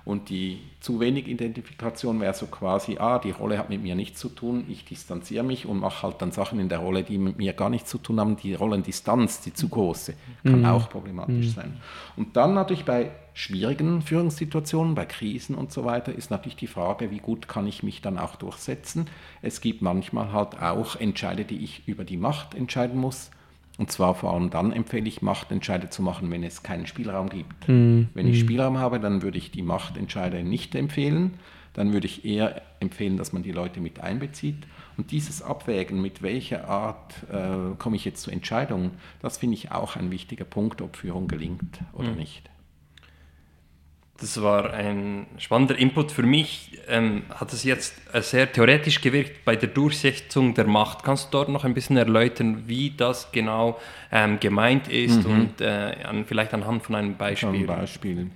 Und 0.03 0.29
die 0.29 0.59
zu 0.79 0.99
wenig 0.99 1.27
Identifikation 1.27 2.19
wäre 2.19 2.33
so 2.33 2.47
quasi, 2.47 2.97
ah, 2.97 3.19
die 3.19 3.31
Rolle 3.31 3.57
hat 3.59 3.69
mit 3.69 3.83
mir 3.83 3.95
nichts 3.95 4.19
zu 4.19 4.29
tun, 4.29 4.65
ich 4.67 4.83
distanziere 4.83 5.43
mich 5.43 5.67
und 5.67 5.79
mache 5.79 6.03
halt 6.03 6.21
dann 6.21 6.31
Sachen 6.31 6.59
in 6.59 6.69
der 6.69 6.79
Rolle, 6.79 7.03
die 7.03 7.19
mit 7.19 7.37
mir 7.37 7.53
gar 7.53 7.69
nichts 7.69 7.89
zu 7.89 7.99
tun 7.99 8.19
haben. 8.19 8.35
Die 8.35 8.55
Rollendistanz, 8.55 9.41
die 9.41 9.53
zu 9.53 9.69
große, 9.69 10.15
kann 10.43 10.59
mhm. 10.59 10.65
auch 10.65 10.89
problematisch 10.89 11.47
mhm. 11.47 11.51
sein. 11.51 11.77
Und 12.15 12.35
dann 12.35 12.55
natürlich 12.55 12.85
bei 12.85 13.11
schwierigen 13.33 14.01
Führungssituationen, 14.01 14.95
bei 14.95 15.05
Krisen 15.05 15.55
und 15.55 15.71
so 15.71 15.85
weiter, 15.85 16.13
ist 16.13 16.31
natürlich 16.31 16.57
die 16.57 16.67
Frage, 16.67 17.11
wie 17.11 17.19
gut 17.19 17.47
kann 17.47 17.67
ich 17.67 17.83
mich 17.83 18.01
dann 18.01 18.17
auch 18.17 18.35
durchsetzen. 18.35 19.07
Es 19.41 19.61
gibt 19.61 19.81
manchmal 19.81 20.33
halt 20.33 20.61
auch 20.61 20.95
Entscheide, 20.95 21.45
die 21.45 21.63
ich 21.63 21.87
über 21.87 22.03
die 22.03 22.17
Macht 22.17 22.55
entscheiden 22.55 22.99
muss 22.99 23.31
und 23.77 23.91
zwar 23.91 24.15
vor 24.15 24.33
allem 24.33 24.49
dann 24.49 24.71
empfehle 24.71 25.07
ich, 25.07 25.21
Machtentscheide 25.21 25.89
zu 25.89 26.01
machen, 26.01 26.29
wenn 26.29 26.43
es 26.43 26.61
keinen 26.63 26.85
Spielraum 26.85 27.29
gibt. 27.29 27.67
Mhm. 27.67 28.09
Wenn 28.13 28.27
ich 28.27 28.39
hm. 28.39 28.45
Spielraum 28.45 28.77
habe, 28.77 28.99
dann 28.99 29.21
würde 29.21 29.37
ich 29.37 29.51
die 29.51 29.63
Machtentscheide 29.63 30.43
nicht 30.43 30.75
empfehlen. 30.75 31.35
Dann 31.73 31.93
würde 31.93 32.05
ich 32.05 32.25
eher 32.25 32.61
empfehlen, 32.81 33.15
dass 33.15 33.31
man 33.31 33.43
die 33.43 33.51
Leute 33.53 33.79
mit 33.79 34.01
einbezieht. 34.01 34.67
Und 34.97 35.11
dieses 35.11 35.41
Abwägen, 35.41 36.01
mit 36.01 36.21
welcher 36.21 36.67
Art 36.67 37.15
äh, 37.31 37.75
komme 37.77 37.95
ich 37.95 38.03
jetzt 38.03 38.23
zu 38.23 38.29
Entscheidungen, 38.29 38.91
das 39.21 39.37
finde 39.37 39.55
ich 39.55 39.71
auch 39.71 39.95
ein 39.95 40.11
wichtiger 40.11 40.43
Punkt, 40.43 40.81
ob 40.81 40.97
Führung 40.97 41.27
gelingt 41.27 41.79
oder 41.93 42.11
mhm. 42.11 42.17
nicht. 42.17 42.50
Das 44.21 44.39
war 44.39 44.71
ein 44.71 45.25
spannender 45.39 45.75
Input. 45.75 46.11
Für 46.11 46.21
mich 46.21 46.79
ähm, 46.87 47.23
hat 47.33 47.53
es 47.53 47.63
jetzt 47.63 47.95
sehr 48.21 48.51
theoretisch 48.51 49.01
gewirkt 49.01 49.43
bei 49.45 49.55
der 49.55 49.69
Durchsetzung 49.69 50.53
der 50.53 50.67
Macht. 50.67 51.03
Kannst 51.03 51.25
du 51.25 51.29
dort 51.31 51.49
noch 51.49 51.65
ein 51.65 51.73
bisschen 51.73 51.97
erläutern, 51.97 52.63
wie 52.67 52.91
das 52.91 53.31
genau 53.31 53.79
ähm, 54.11 54.39
gemeint 54.39 54.87
ist 54.87 55.25
mhm. 55.25 55.31
und 55.31 55.61
äh, 55.61 55.95
an, 56.03 56.25
vielleicht 56.25 56.53
anhand 56.53 56.83
von 56.83 56.93
einem 56.93 57.15
Beispiel? 57.15 57.61
Ein 57.61 57.65
Beispiel. 57.65 58.29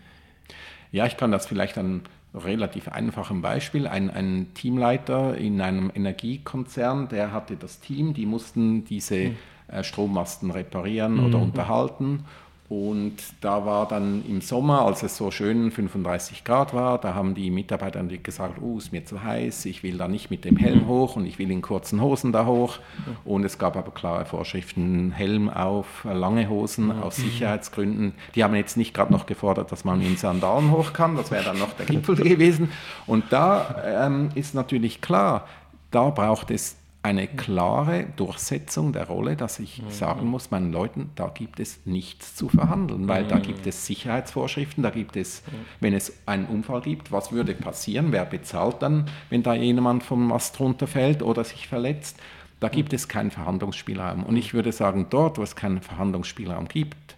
Ja, 0.91 1.05
ich 1.05 1.17
kann 1.17 1.31
das 1.31 1.45
vielleicht 1.45 1.77
an 1.77 2.01
relativ 2.33 2.87
einfachem 2.87 3.43
Beispiel. 3.43 3.85
Ein, 3.85 4.09
ein 4.09 4.55
Teamleiter 4.55 5.37
in 5.37 5.61
einem 5.61 5.91
Energiekonzern, 5.93 7.09
der 7.09 7.31
hatte 7.31 7.57
das 7.57 7.79
Team, 7.79 8.15
die 8.15 8.25
mussten 8.25 8.85
diese 8.85 9.17
mhm. 9.17 9.37
äh, 9.67 9.83
Strommasten 9.83 10.49
reparieren 10.49 11.17
mhm. 11.17 11.25
oder 11.25 11.37
unterhalten 11.37 12.25
und 12.67 13.17
da 13.41 13.63
war 13.67 13.87
dann 13.87 14.23
im 14.27 14.41
Sommer, 14.41 14.81
als 14.81 15.03
es 15.03 15.17
so 15.17 15.29
schön 15.29 15.69
35 15.69 16.43
Grad 16.43 16.73
war, 16.73 16.97
da 16.97 17.13
haben 17.13 17.35
die 17.35 17.51
Mitarbeiter 17.51 18.03
gesagt, 18.03 18.59
oh, 18.59 18.79
ist 18.79 18.91
mir 18.91 19.05
zu 19.05 19.23
heiß, 19.23 19.65
ich 19.65 19.83
will 19.83 19.99
da 19.99 20.07
nicht 20.07 20.31
mit 20.31 20.45
dem 20.45 20.57
Helm 20.57 20.79
mhm. 20.79 20.87
hoch 20.87 21.15
und 21.15 21.27
ich 21.27 21.37
will 21.37 21.51
in 21.51 21.61
kurzen 21.61 22.01
Hosen 22.01 22.31
da 22.31 22.47
hoch. 22.47 22.79
Und 23.23 23.43
es 23.43 23.59
gab 23.59 23.77
aber 23.77 23.91
klare 23.91 24.25
Vorschriften, 24.25 25.11
Helm 25.11 25.47
auf, 25.47 26.05
lange 26.05 26.49
Hosen 26.49 26.91
aus 26.91 27.17
Sicherheitsgründen. 27.17 28.13
Die 28.33 28.43
haben 28.43 28.55
jetzt 28.55 28.77
nicht 28.77 28.95
gerade 28.95 29.13
noch 29.13 29.27
gefordert, 29.27 29.71
dass 29.71 29.85
man 29.85 30.01
in 30.01 30.17
Sandalen 30.17 30.71
hoch 30.71 30.91
kann, 30.91 31.15
das 31.15 31.29
wäre 31.29 31.43
dann 31.43 31.59
noch 31.59 31.73
der 31.73 31.85
Gipfel 31.85 32.15
gewesen. 32.15 32.71
Und 33.05 33.25
da 33.29 34.07
ähm, 34.07 34.29
ist 34.33 34.55
natürlich 34.55 35.01
klar, 35.01 35.47
da 35.91 36.09
braucht 36.09 36.49
es 36.49 36.77
eine 37.05 37.27
klare 37.27 38.07
Durchsetzung 38.15 38.91
der 38.91 39.05
Rolle, 39.05 39.35
dass 39.35 39.59
ich 39.59 39.79
mhm. 39.79 39.91
sagen 39.91 40.25
muss, 40.25 40.49
meinen 40.49 40.71
Leuten, 40.71 41.11
da 41.13 41.27
gibt 41.27 41.59
es 41.59 41.85
nichts 41.85 42.35
zu 42.35 42.49
verhandeln, 42.49 43.07
weil 43.07 43.25
mhm. 43.25 43.27
da 43.27 43.37
gibt 43.37 43.67
es 43.67 43.85
Sicherheitsvorschriften, 43.85 44.81
da 44.81 44.89
gibt 44.89 45.15
es, 45.15 45.43
mhm. 45.45 45.51
wenn 45.81 45.93
es 45.93 46.13
einen 46.25 46.47
Unfall 46.47 46.81
gibt, 46.81 47.11
was 47.11 47.31
würde 47.31 47.53
passieren, 47.53 48.11
wer 48.11 48.25
bezahlt 48.25 48.81
dann, 48.81 49.05
wenn 49.29 49.43
da 49.43 49.53
jemand 49.53 50.01
vom 50.01 50.29
Mast 50.29 50.59
runterfällt 50.59 51.21
oder 51.21 51.43
sich 51.43 51.67
verletzt, 51.67 52.17
da 52.59 52.69
gibt 52.69 52.91
es 52.91 53.07
keinen 53.07 53.29
Verhandlungsspielraum. 53.29 54.23
Und 54.23 54.35
ich 54.35 54.55
würde 54.55 54.71
sagen, 54.71 55.05
dort, 55.11 55.37
wo 55.37 55.43
es 55.43 55.55
keinen 55.55 55.81
Verhandlungsspielraum 55.81 56.67
gibt, 56.67 57.17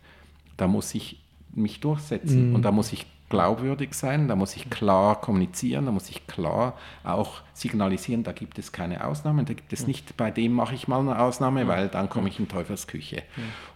da 0.57 0.67
muss 0.67 0.93
ich 0.95 1.21
mich 1.53 1.79
durchsetzen 1.79 2.49
mhm. 2.49 2.55
und 2.55 2.63
da 2.63 2.73
muss 2.73 2.91
ich 2.91 3.05
glaubwürdig 3.29 3.93
sein, 3.93 4.27
da 4.27 4.35
muss 4.35 4.55
ich 4.55 4.69
klar 4.69 5.19
kommunizieren, 5.19 5.85
da 5.85 5.91
muss 5.91 6.09
ich 6.09 6.27
klar 6.27 6.73
auch 7.03 7.41
signalisieren, 7.53 8.23
da 8.23 8.31
gibt 8.31 8.57
es 8.57 8.71
keine 8.71 9.03
Ausnahmen, 9.05 9.45
da 9.45 9.53
gibt 9.53 9.73
es 9.73 9.85
nicht, 9.85 10.15
bei 10.15 10.31
dem 10.31 10.53
mache 10.53 10.75
ich 10.75 10.87
mal 10.87 10.99
eine 10.99 11.19
Ausnahme, 11.19 11.67
weil 11.67 11.89
dann 11.89 12.09
komme 12.09 12.29
ich 12.29 12.39
in 12.39 12.47
Teufelsküche. 12.47 13.23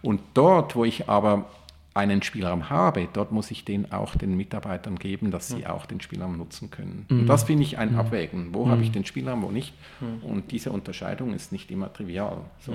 Und 0.00 0.20
dort, 0.34 0.74
wo 0.74 0.84
ich 0.84 1.08
aber 1.08 1.46
einen 1.94 2.22
Spielraum 2.22 2.70
habe, 2.70 3.06
dort 3.12 3.32
muss 3.32 3.50
ich 3.50 3.64
den 3.64 3.92
auch 3.92 4.16
den 4.16 4.36
Mitarbeitern 4.36 4.98
geben, 4.98 5.30
dass 5.30 5.48
sie 5.48 5.66
auch 5.66 5.84
den 5.84 6.00
Spielraum 6.00 6.38
nutzen 6.38 6.70
können. 6.70 7.06
Und 7.10 7.26
das 7.26 7.44
finde 7.44 7.64
ich 7.64 7.76
ein 7.76 7.94
Abwägen. 7.96 8.54
Wo 8.54 8.68
habe 8.68 8.82
ich 8.82 8.92
den 8.92 9.04
Spielraum, 9.04 9.42
wo 9.42 9.50
nicht? 9.50 9.74
Und 10.22 10.52
diese 10.52 10.72
Unterscheidung 10.72 11.34
ist 11.34 11.52
nicht 11.52 11.70
immer 11.70 11.92
trivial. 11.92 12.38
So. 12.60 12.72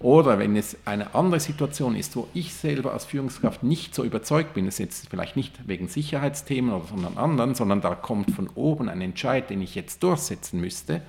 Oder 0.00 0.38
wenn 0.38 0.54
es 0.54 0.76
eine 0.84 1.14
andere 1.14 1.40
Situation 1.40 1.96
ist, 1.96 2.14
wo 2.16 2.28
ich 2.34 2.52
selber 2.52 2.92
als 2.92 3.06
Führungskraft 3.06 3.62
nicht 3.62 3.94
so 3.94 4.04
überzeugt 4.04 4.52
bin, 4.54 4.66
das 4.66 4.74
ist 4.74 4.80
jetzt 4.80 5.08
vielleicht 5.08 5.36
nicht 5.36 5.66
wegen 5.66 5.88
Sicherheitsthemen 5.88 6.72
oder 6.72 6.84
sondern 6.84 7.16
anderen, 7.16 7.54
sondern 7.54 7.80
da 7.80 7.94
kommt 7.94 8.32
von 8.32 8.48
oben 8.54 8.88
ein 8.88 9.00
Entscheid, 9.00 9.48
den 9.48 9.62
ich 9.62 9.74
jetzt 9.74 10.02
durchsetzen 10.02 10.60
müsste. 10.60 11.02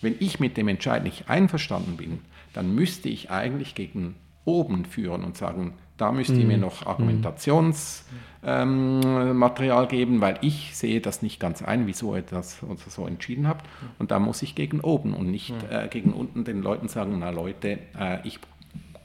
Wenn 0.00 0.14
ich 0.20 0.38
mit 0.38 0.56
dem 0.56 0.68
Entscheid 0.68 1.02
nicht 1.02 1.28
einverstanden 1.28 1.96
bin, 1.96 2.20
dann 2.52 2.74
müsste 2.74 3.08
ich 3.08 3.30
eigentlich 3.30 3.74
gegen 3.74 4.14
oben 4.44 4.84
führen 4.84 5.24
und 5.24 5.36
sagen, 5.36 5.72
da 5.96 6.10
müsst 6.10 6.30
ihr 6.30 6.44
mir 6.44 6.58
noch 6.58 6.86
Argumentationsmaterial 6.86 9.82
ähm, 9.84 9.88
geben, 9.88 10.20
weil 10.20 10.38
ich 10.40 10.76
sehe 10.76 11.00
das 11.00 11.22
nicht 11.22 11.38
ganz 11.38 11.62
ein, 11.62 11.86
wieso 11.86 12.16
ihr 12.16 12.22
das 12.22 12.58
so 12.88 13.06
entschieden 13.06 13.46
habt. 13.46 13.64
Und 14.00 14.10
da 14.10 14.18
muss 14.18 14.42
ich 14.42 14.56
gegen 14.56 14.80
oben 14.80 15.14
und 15.14 15.30
nicht 15.30 15.54
äh, 15.70 15.86
gegen 15.88 16.12
unten 16.12 16.44
den 16.44 16.62
Leuten 16.62 16.88
sagen, 16.88 17.16
na 17.20 17.30
Leute, 17.30 17.78
äh, 17.98 18.26
ich 18.26 18.40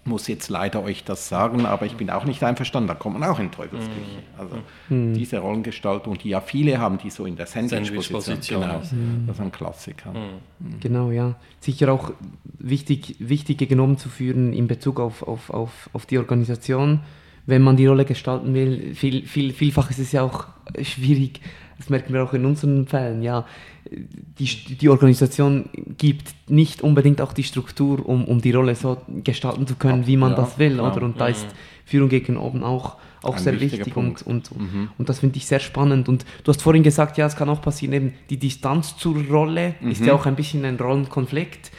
muss 0.10 0.28
jetzt 0.28 0.50
leider 0.50 0.84
euch 0.84 1.06
das 1.06 1.30
sagen, 1.30 1.66
aber 1.66 1.86
ich 1.86 1.96
bin 1.96 2.10
auch 2.10 2.26
nicht 2.26 2.44
einverstanden, 2.44 2.88
da 2.88 2.96
kommt 2.96 3.18
man 3.20 3.30
auch 3.30 3.40
in 3.40 3.52
Teufelsküche. 3.52 4.24
Also 4.38 4.58
mhm. 4.90 5.14
diese 5.14 5.40
Rollengestaltung, 5.40 6.18
die 6.18 6.30
ja 6.30 6.42
viele 6.42 6.80
haben, 6.80 6.98
die 6.98 7.10
so 7.10 7.26
in 7.26 7.38
der 7.38 7.46
Sandwich-Position, 7.46 8.62
genau, 8.62 8.80
mhm. 8.92 9.26
das 9.28 9.38
ist 9.38 9.42
ein 9.42 9.52
Klassiker. 9.52 10.12
Mhm. 10.12 10.80
Genau, 10.82 11.12
ja. 11.12 11.36
Sicher 11.62 11.94
auch 11.94 12.12
wichtig, 12.58 13.16
wichtig 13.20 13.70
genommen 13.70 13.98
zu 13.98 14.10
führen 14.10 14.52
in 14.52 14.68
Bezug 14.68 15.00
auf, 15.00 15.24
auf, 15.24 15.50
auf, 15.50 15.90
auf 15.94 16.06
die 16.06 16.18
Organisation, 16.18 17.00
wenn 17.46 17.62
man 17.62 17.78
die 17.78 17.86
Rolle 17.86 18.06
gestalten 18.06 18.54
will. 18.54 18.94
Viel, 18.96 19.26
viel, 19.26 19.54
vielfach 19.54 19.90
ist 19.90 20.00
es 20.00 20.12
ja 20.12 20.24
auch 20.24 20.48
schwierig, 20.82 21.40
das 21.80 21.90
merken 21.90 22.14
wir 22.14 22.24
auch 22.24 22.34
in 22.34 22.46
unseren 22.46 22.86
Fällen, 22.88 23.24
ja, 23.24 23.46
die, 23.90 24.46
die 24.76 24.90
Organisation 24.90 25.70
gibt 25.98 26.36
nicht 26.50 26.82
unbedingt 26.82 27.22
auch 27.22 27.32
die 27.32 27.44
Struktur, 27.44 28.08
um, 28.08 28.26
um 28.26 28.42
die 28.42 28.52
Rolle 28.52 28.76
so 28.76 28.98
gestalten 29.24 29.66
zu 29.66 29.76
können, 29.76 30.06
wie 30.06 30.18
man 30.18 30.32
ja, 30.32 30.38
das 30.38 30.60
will, 30.60 30.76
klar. 30.76 30.94
oder? 30.94 31.06
Und 31.06 31.20
da 31.20 31.28
ist 31.28 31.48
Führung 31.86 32.10
gegen 32.10 32.36
oben 32.36 32.64
auch, 32.64 32.98
auch 33.24 33.38
sehr 33.38 33.60
wichtig 33.62 33.96
und, 33.96 34.22
und, 34.28 34.56
mhm. 34.56 34.90
und 34.98 35.10
das 35.10 35.20
finde 35.20 35.38
ich 35.38 35.48
sehr 35.48 35.62
spannend. 35.62 36.10
Und 36.10 36.26
du 36.44 36.52
hast 36.52 36.62
vorhin 36.62 36.84
gesagt, 36.84 37.18
ja, 37.18 37.26
es 37.26 37.38
kann 37.38 37.48
auch 37.48 37.62
passieren, 37.62 37.94
eben 37.94 38.14
die 38.30 38.38
Distanz 38.38 38.98
zur 38.98 39.16
Rolle 39.28 39.76
mhm. 39.80 39.92
ist 39.92 40.06
ja 40.06 40.14
auch 40.14 40.26
ein 40.26 40.36
bisschen 40.36 40.66
ein 40.66 40.76
Rollenkonflikt. 40.76 41.72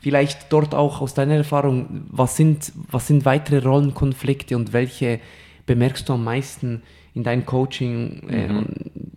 Vielleicht 0.00 0.52
dort 0.52 0.76
auch 0.76 1.00
aus 1.00 1.12
deiner 1.12 1.34
Erfahrung, 1.34 2.04
was 2.08 2.36
sind, 2.36 2.72
was 2.88 3.08
sind 3.08 3.24
weitere 3.24 3.58
Rollenkonflikte 3.66 4.56
und 4.56 4.72
welche 4.72 5.20
bemerkst 5.66 6.08
du 6.08 6.14
am 6.14 6.24
meisten 6.24 6.82
in 7.14 7.24
deinem 7.24 7.46
Coaching, 7.46 8.28
äh, 8.28 8.48
mhm. 8.48 8.66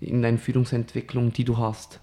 in 0.02 0.22
deiner 0.22 0.38
Führungsentwicklung, 0.38 1.34
die 1.34 1.44
du 1.44 1.58
hast? 1.58 2.00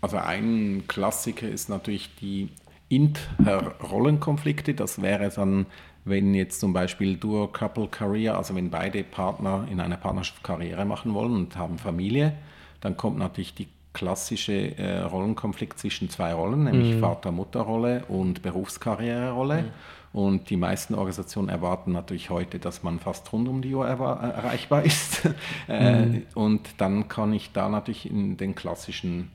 Also 0.00 0.16
ein 0.18 0.84
Klassiker 0.86 1.48
ist 1.48 1.68
natürlich 1.68 2.14
die 2.16 2.48
Inter-Rollenkonflikte. 2.88 4.74
Das 4.74 5.02
wäre 5.02 5.28
dann, 5.30 5.66
wenn 6.04 6.34
jetzt 6.34 6.60
zum 6.60 6.72
Beispiel 6.72 7.16
Dual-Couple-Career, 7.16 8.36
also 8.36 8.54
wenn 8.54 8.70
beide 8.70 9.02
Partner 9.04 9.66
in 9.70 9.80
einer 9.80 9.96
Partnerschaft 9.96 10.42
Karriere 10.42 10.84
machen 10.84 11.14
wollen 11.14 11.34
und 11.34 11.56
haben 11.56 11.78
Familie, 11.78 12.34
dann 12.80 12.96
kommt 12.96 13.18
natürlich 13.18 13.54
die 13.54 13.68
klassische 13.92 14.78
äh, 14.78 15.00
Rollenkonflikt 15.00 15.78
zwischen 15.78 16.08
zwei 16.08 16.32
Rollen, 16.32 16.64
nämlich 16.64 16.94
mhm. 16.94 17.00
Vater-Mutter-Rolle 17.00 18.04
und 18.06 18.42
Berufskarriererolle. 18.42 19.62
Mhm. 19.62 19.70
Und 20.12 20.50
die 20.50 20.56
meisten 20.56 20.94
Organisationen 20.94 21.48
erwarten 21.48 21.92
natürlich 21.92 22.30
heute, 22.30 22.58
dass 22.58 22.82
man 22.82 22.98
fast 22.98 23.30
rund 23.32 23.48
um 23.48 23.60
die 23.60 23.74
Uhr 23.74 23.86
erreichbar 23.86 24.82
ist. 24.84 25.28
Äh, 25.68 26.06
mhm. 26.06 26.22
Und 26.34 26.68
dann 26.78 27.08
kann 27.08 27.32
ich 27.32 27.52
da 27.52 27.68
natürlich 27.68 28.10
in 28.10 28.36
den 28.36 28.54
klassischen 28.54 29.30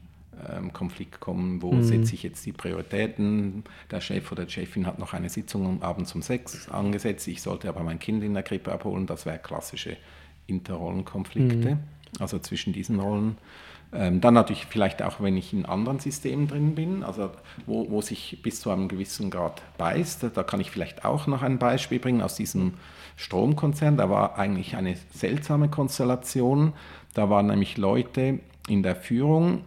ähm, 0.49 0.73
Konflikt 0.73 1.19
kommen, 1.19 1.61
wo 1.61 1.71
mhm. 1.71 1.83
setze 1.83 2.15
ich 2.15 2.23
jetzt 2.23 2.45
die 2.45 2.51
Prioritäten. 2.51 3.63
Der 3.91 4.01
Chef 4.01 4.31
oder 4.31 4.45
die 4.45 4.51
Chefin 4.51 4.87
hat 4.87 4.99
noch 4.99 5.13
eine 5.13 5.29
Sitzung 5.29 5.81
abends 5.81 6.13
um 6.15 6.21
sechs 6.21 6.69
angesetzt, 6.69 7.27
ich 7.27 7.41
sollte 7.41 7.69
aber 7.69 7.83
mein 7.83 7.99
Kind 7.99 8.23
in 8.23 8.33
der 8.33 8.43
Krippe 8.43 8.71
abholen. 8.71 9.05
Das 9.05 9.25
wäre 9.25 9.37
klassische 9.37 9.97
Interrollenkonflikte, 10.47 11.75
mhm. 11.75 11.79
also 12.19 12.39
zwischen 12.39 12.73
diesen 12.73 12.99
Rollen. 12.99 13.37
Ähm, 13.95 14.21
dann 14.21 14.33
natürlich 14.33 14.65
vielleicht 14.65 15.03
auch, 15.03 15.21
wenn 15.21 15.37
ich 15.37 15.53
in 15.53 15.65
anderen 15.65 15.99
Systemen 15.99 16.47
drin 16.47 16.73
bin, 16.73 17.03
also 17.03 17.29
wo, 17.67 17.89
wo 17.91 18.01
sich 18.01 18.39
bis 18.41 18.59
zu 18.59 18.71
einem 18.71 18.87
gewissen 18.87 19.29
Grad 19.29 19.61
beißt. 19.77 20.25
Da 20.33 20.43
kann 20.43 20.59
ich 20.59 20.71
vielleicht 20.71 21.05
auch 21.05 21.27
noch 21.27 21.43
ein 21.43 21.59
Beispiel 21.59 21.99
bringen 21.99 22.21
aus 22.21 22.35
diesem 22.35 22.73
Stromkonzern. 23.17 23.97
Da 23.97 24.09
war 24.09 24.39
eigentlich 24.39 24.75
eine 24.75 24.97
seltsame 25.13 25.69
Konstellation. 25.69 26.73
Da 27.13 27.29
waren 27.29 27.47
nämlich 27.47 27.77
Leute 27.77 28.39
in 28.67 28.81
der 28.81 28.95
Führung, 28.95 29.61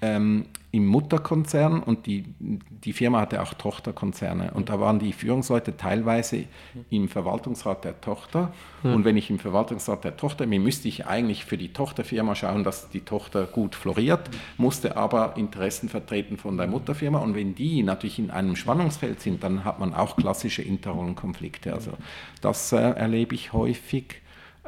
ähm, 0.00 0.46
im 0.76 0.86
Mutterkonzern 0.86 1.82
und 1.82 2.04
die, 2.04 2.26
die 2.38 2.92
Firma 2.92 3.20
hatte 3.20 3.40
auch 3.40 3.54
Tochterkonzerne. 3.54 4.50
Und 4.52 4.68
da 4.68 4.78
waren 4.78 4.98
die 4.98 5.14
Führungsleute 5.14 5.78
teilweise 5.78 6.44
im 6.90 7.08
Verwaltungsrat 7.08 7.82
der 7.84 7.98
Tochter. 8.02 8.52
Ja. 8.82 8.92
Und 8.92 9.06
wenn 9.06 9.16
ich 9.16 9.30
im 9.30 9.38
Verwaltungsrat 9.38 10.04
der 10.04 10.18
Tochter 10.18 10.46
bin, 10.46 10.62
müsste 10.62 10.88
ich 10.88 11.06
eigentlich 11.06 11.46
für 11.46 11.56
die 11.56 11.72
Tochterfirma 11.72 12.34
schauen, 12.34 12.62
dass 12.62 12.90
die 12.90 13.00
Tochter 13.00 13.46
gut 13.46 13.74
floriert, 13.74 14.28
musste 14.58 14.98
aber 14.98 15.38
Interessen 15.38 15.88
vertreten 15.88 16.36
von 16.36 16.58
der 16.58 16.66
Mutterfirma. 16.66 17.20
Und 17.20 17.34
wenn 17.34 17.54
die 17.54 17.82
natürlich 17.82 18.18
in 18.18 18.30
einem 18.30 18.54
Spannungsfeld 18.54 19.22
sind, 19.22 19.42
dann 19.42 19.64
hat 19.64 19.80
man 19.80 19.94
auch 19.94 20.16
klassische 20.16 20.60
Interrollenkonflikte. 20.60 21.72
Also 21.72 21.92
das 22.42 22.70
äh, 22.72 22.76
erlebe 22.76 23.34
ich 23.34 23.54
häufig. 23.54 24.20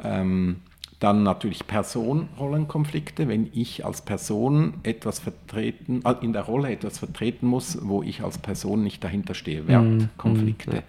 Ähm, 0.03 0.61
dann 0.99 1.23
natürlich 1.23 1.65
Personenrollenkonflikte, 1.65 3.27
wenn 3.27 3.49
ich 3.53 3.85
als 3.85 4.01
Person 4.01 4.75
etwas 4.83 5.19
vertreten, 5.19 6.01
äh, 6.03 6.15
in 6.21 6.33
der 6.33 6.43
Rolle 6.43 6.71
etwas 6.71 6.99
vertreten 6.99 7.47
muss, 7.47 7.77
wo 7.81 8.03
ich 8.03 8.21
als 8.21 8.37
Person 8.37 8.83
nicht 8.83 9.03
dahinter 9.03 9.33
stehe. 9.33 9.67
Wertkonflikte. 9.67 10.83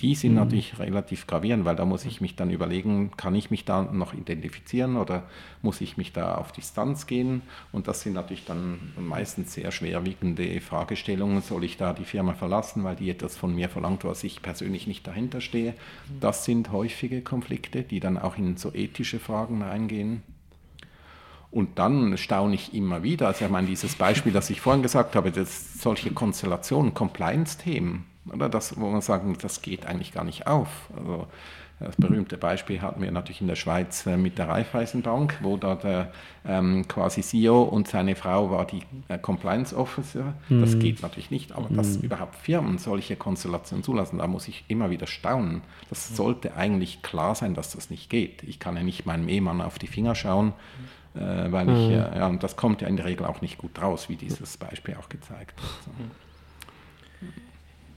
Die 0.00 0.14
sind 0.14 0.32
mhm. 0.32 0.38
natürlich 0.38 0.78
relativ 0.78 1.26
gravierend, 1.26 1.64
weil 1.64 1.76
da 1.76 1.84
muss 1.84 2.04
ich 2.04 2.20
mich 2.20 2.36
dann 2.36 2.50
überlegen, 2.50 3.12
kann 3.16 3.34
ich 3.34 3.50
mich 3.50 3.64
da 3.64 3.82
noch 3.82 4.12
identifizieren 4.12 4.96
oder 4.96 5.24
muss 5.62 5.80
ich 5.80 5.96
mich 5.96 6.12
da 6.12 6.34
auf 6.34 6.52
Distanz 6.52 7.06
gehen? 7.06 7.42
Und 7.72 7.86
das 7.88 8.02
sind 8.02 8.14
natürlich 8.14 8.44
dann 8.44 8.92
meistens 8.98 9.54
sehr 9.54 9.70
schwerwiegende 9.70 10.60
Fragestellungen. 10.60 11.42
Soll 11.42 11.64
ich 11.64 11.76
da 11.76 11.92
die 11.92 12.04
Firma 12.04 12.34
verlassen, 12.34 12.84
weil 12.84 12.96
die 12.96 13.10
etwas 13.10 13.36
von 13.36 13.54
mir 13.54 13.68
verlangt, 13.68 14.04
was 14.04 14.24
ich 14.24 14.42
persönlich 14.42 14.86
nicht 14.86 15.06
dahinter 15.06 15.40
stehe? 15.40 15.72
Mhm. 15.72 16.20
Das 16.20 16.44
sind 16.44 16.72
häufige 16.72 17.22
Konflikte, 17.22 17.82
die 17.82 18.00
dann 18.00 18.18
auch 18.18 18.36
in 18.36 18.56
so 18.56 18.72
ethische 18.74 19.20
Fragen 19.20 19.62
reingehen. 19.62 20.22
Und 21.54 21.78
dann 21.78 22.18
staune 22.18 22.56
ich 22.56 22.74
immer 22.74 23.04
wieder, 23.04 23.28
also 23.28 23.44
ich 23.44 23.50
meine, 23.50 23.68
dieses 23.68 23.94
Beispiel, 23.94 24.32
das 24.32 24.50
ich 24.50 24.60
vorhin 24.60 24.82
gesagt 24.82 25.14
habe, 25.14 25.30
dass 25.30 25.80
solche 25.80 26.10
Konstellationen, 26.10 26.94
Compliance-Themen, 26.94 28.06
oder 28.32 28.48
das, 28.48 28.78
wo 28.78 28.88
man 28.88 29.00
sagen, 29.00 29.36
das 29.40 29.62
geht 29.62 29.86
eigentlich 29.86 30.12
gar 30.12 30.24
nicht 30.24 30.46
auf. 30.46 30.68
Also 30.96 31.26
das 31.80 31.96
berühmte 31.96 32.36
Beispiel 32.38 32.80
hatten 32.80 33.02
wir 33.02 33.10
natürlich 33.10 33.40
in 33.40 33.48
der 33.48 33.56
Schweiz 33.56 34.06
äh, 34.06 34.16
mit 34.16 34.38
der 34.38 34.48
Raiffeisenbank, 34.48 35.38
wo 35.42 35.56
da 35.56 35.74
der 35.74 36.12
ähm, 36.46 36.86
quasi 36.86 37.20
CEO 37.20 37.62
und 37.62 37.88
seine 37.88 38.14
Frau 38.14 38.50
war 38.50 38.64
die 38.64 38.82
äh, 39.08 39.18
Compliance 39.18 39.76
Officer. 39.76 40.34
Mhm. 40.48 40.60
Das 40.60 40.78
geht 40.78 41.02
natürlich 41.02 41.30
nicht, 41.30 41.52
aber 41.52 41.68
mhm. 41.68 41.76
dass 41.76 41.96
überhaupt 41.96 42.36
Firmen 42.36 42.78
solche 42.78 43.16
Konstellationen 43.16 43.82
zulassen, 43.82 44.18
da 44.18 44.26
muss 44.28 44.46
ich 44.46 44.64
immer 44.68 44.90
wieder 44.90 45.06
staunen. 45.06 45.62
Das 45.88 46.10
mhm. 46.10 46.14
sollte 46.14 46.56
eigentlich 46.56 47.02
klar 47.02 47.34
sein, 47.34 47.54
dass 47.54 47.72
das 47.72 47.90
nicht 47.90 48.08
geht. 48.08 48.44
Ich 48.44 48.60
kann 48.60 48.76
ja 48.76 48.84
nicht 48.84 49.04
meinem 49.04 49.28
Ehemann 49.28 49.60
auf 49.60 49.78
die 49.78 49.88
Finger 49.88 50.14
schauen, 50.14 50.52
äh, 51.14 51.20
weil 51.20 51.68
ich, 51.68 51.88
mhm. 51.88 51.94
äh, 51.94 52.18
ja, 52.18 52.28
und 52.28 52.42
das 52.44 52.56
kommt 52.56 52.82
ja 52.82 52.88
in 52.88 52.96
der 52.96 53.06
Regel 53.06 53.26
auch 53.26 53.40
nicht 53.40 53.58
gut 53.58 53.82
raus, 53.82 54.08
wie 54.08 54.16
dieses 54.16 54.56
Beispiel 54.56 54.94
auch 54.94 55.08
gezeigt 55.08 55.60
hat. 55.60 55.68
So. 55.84 55.90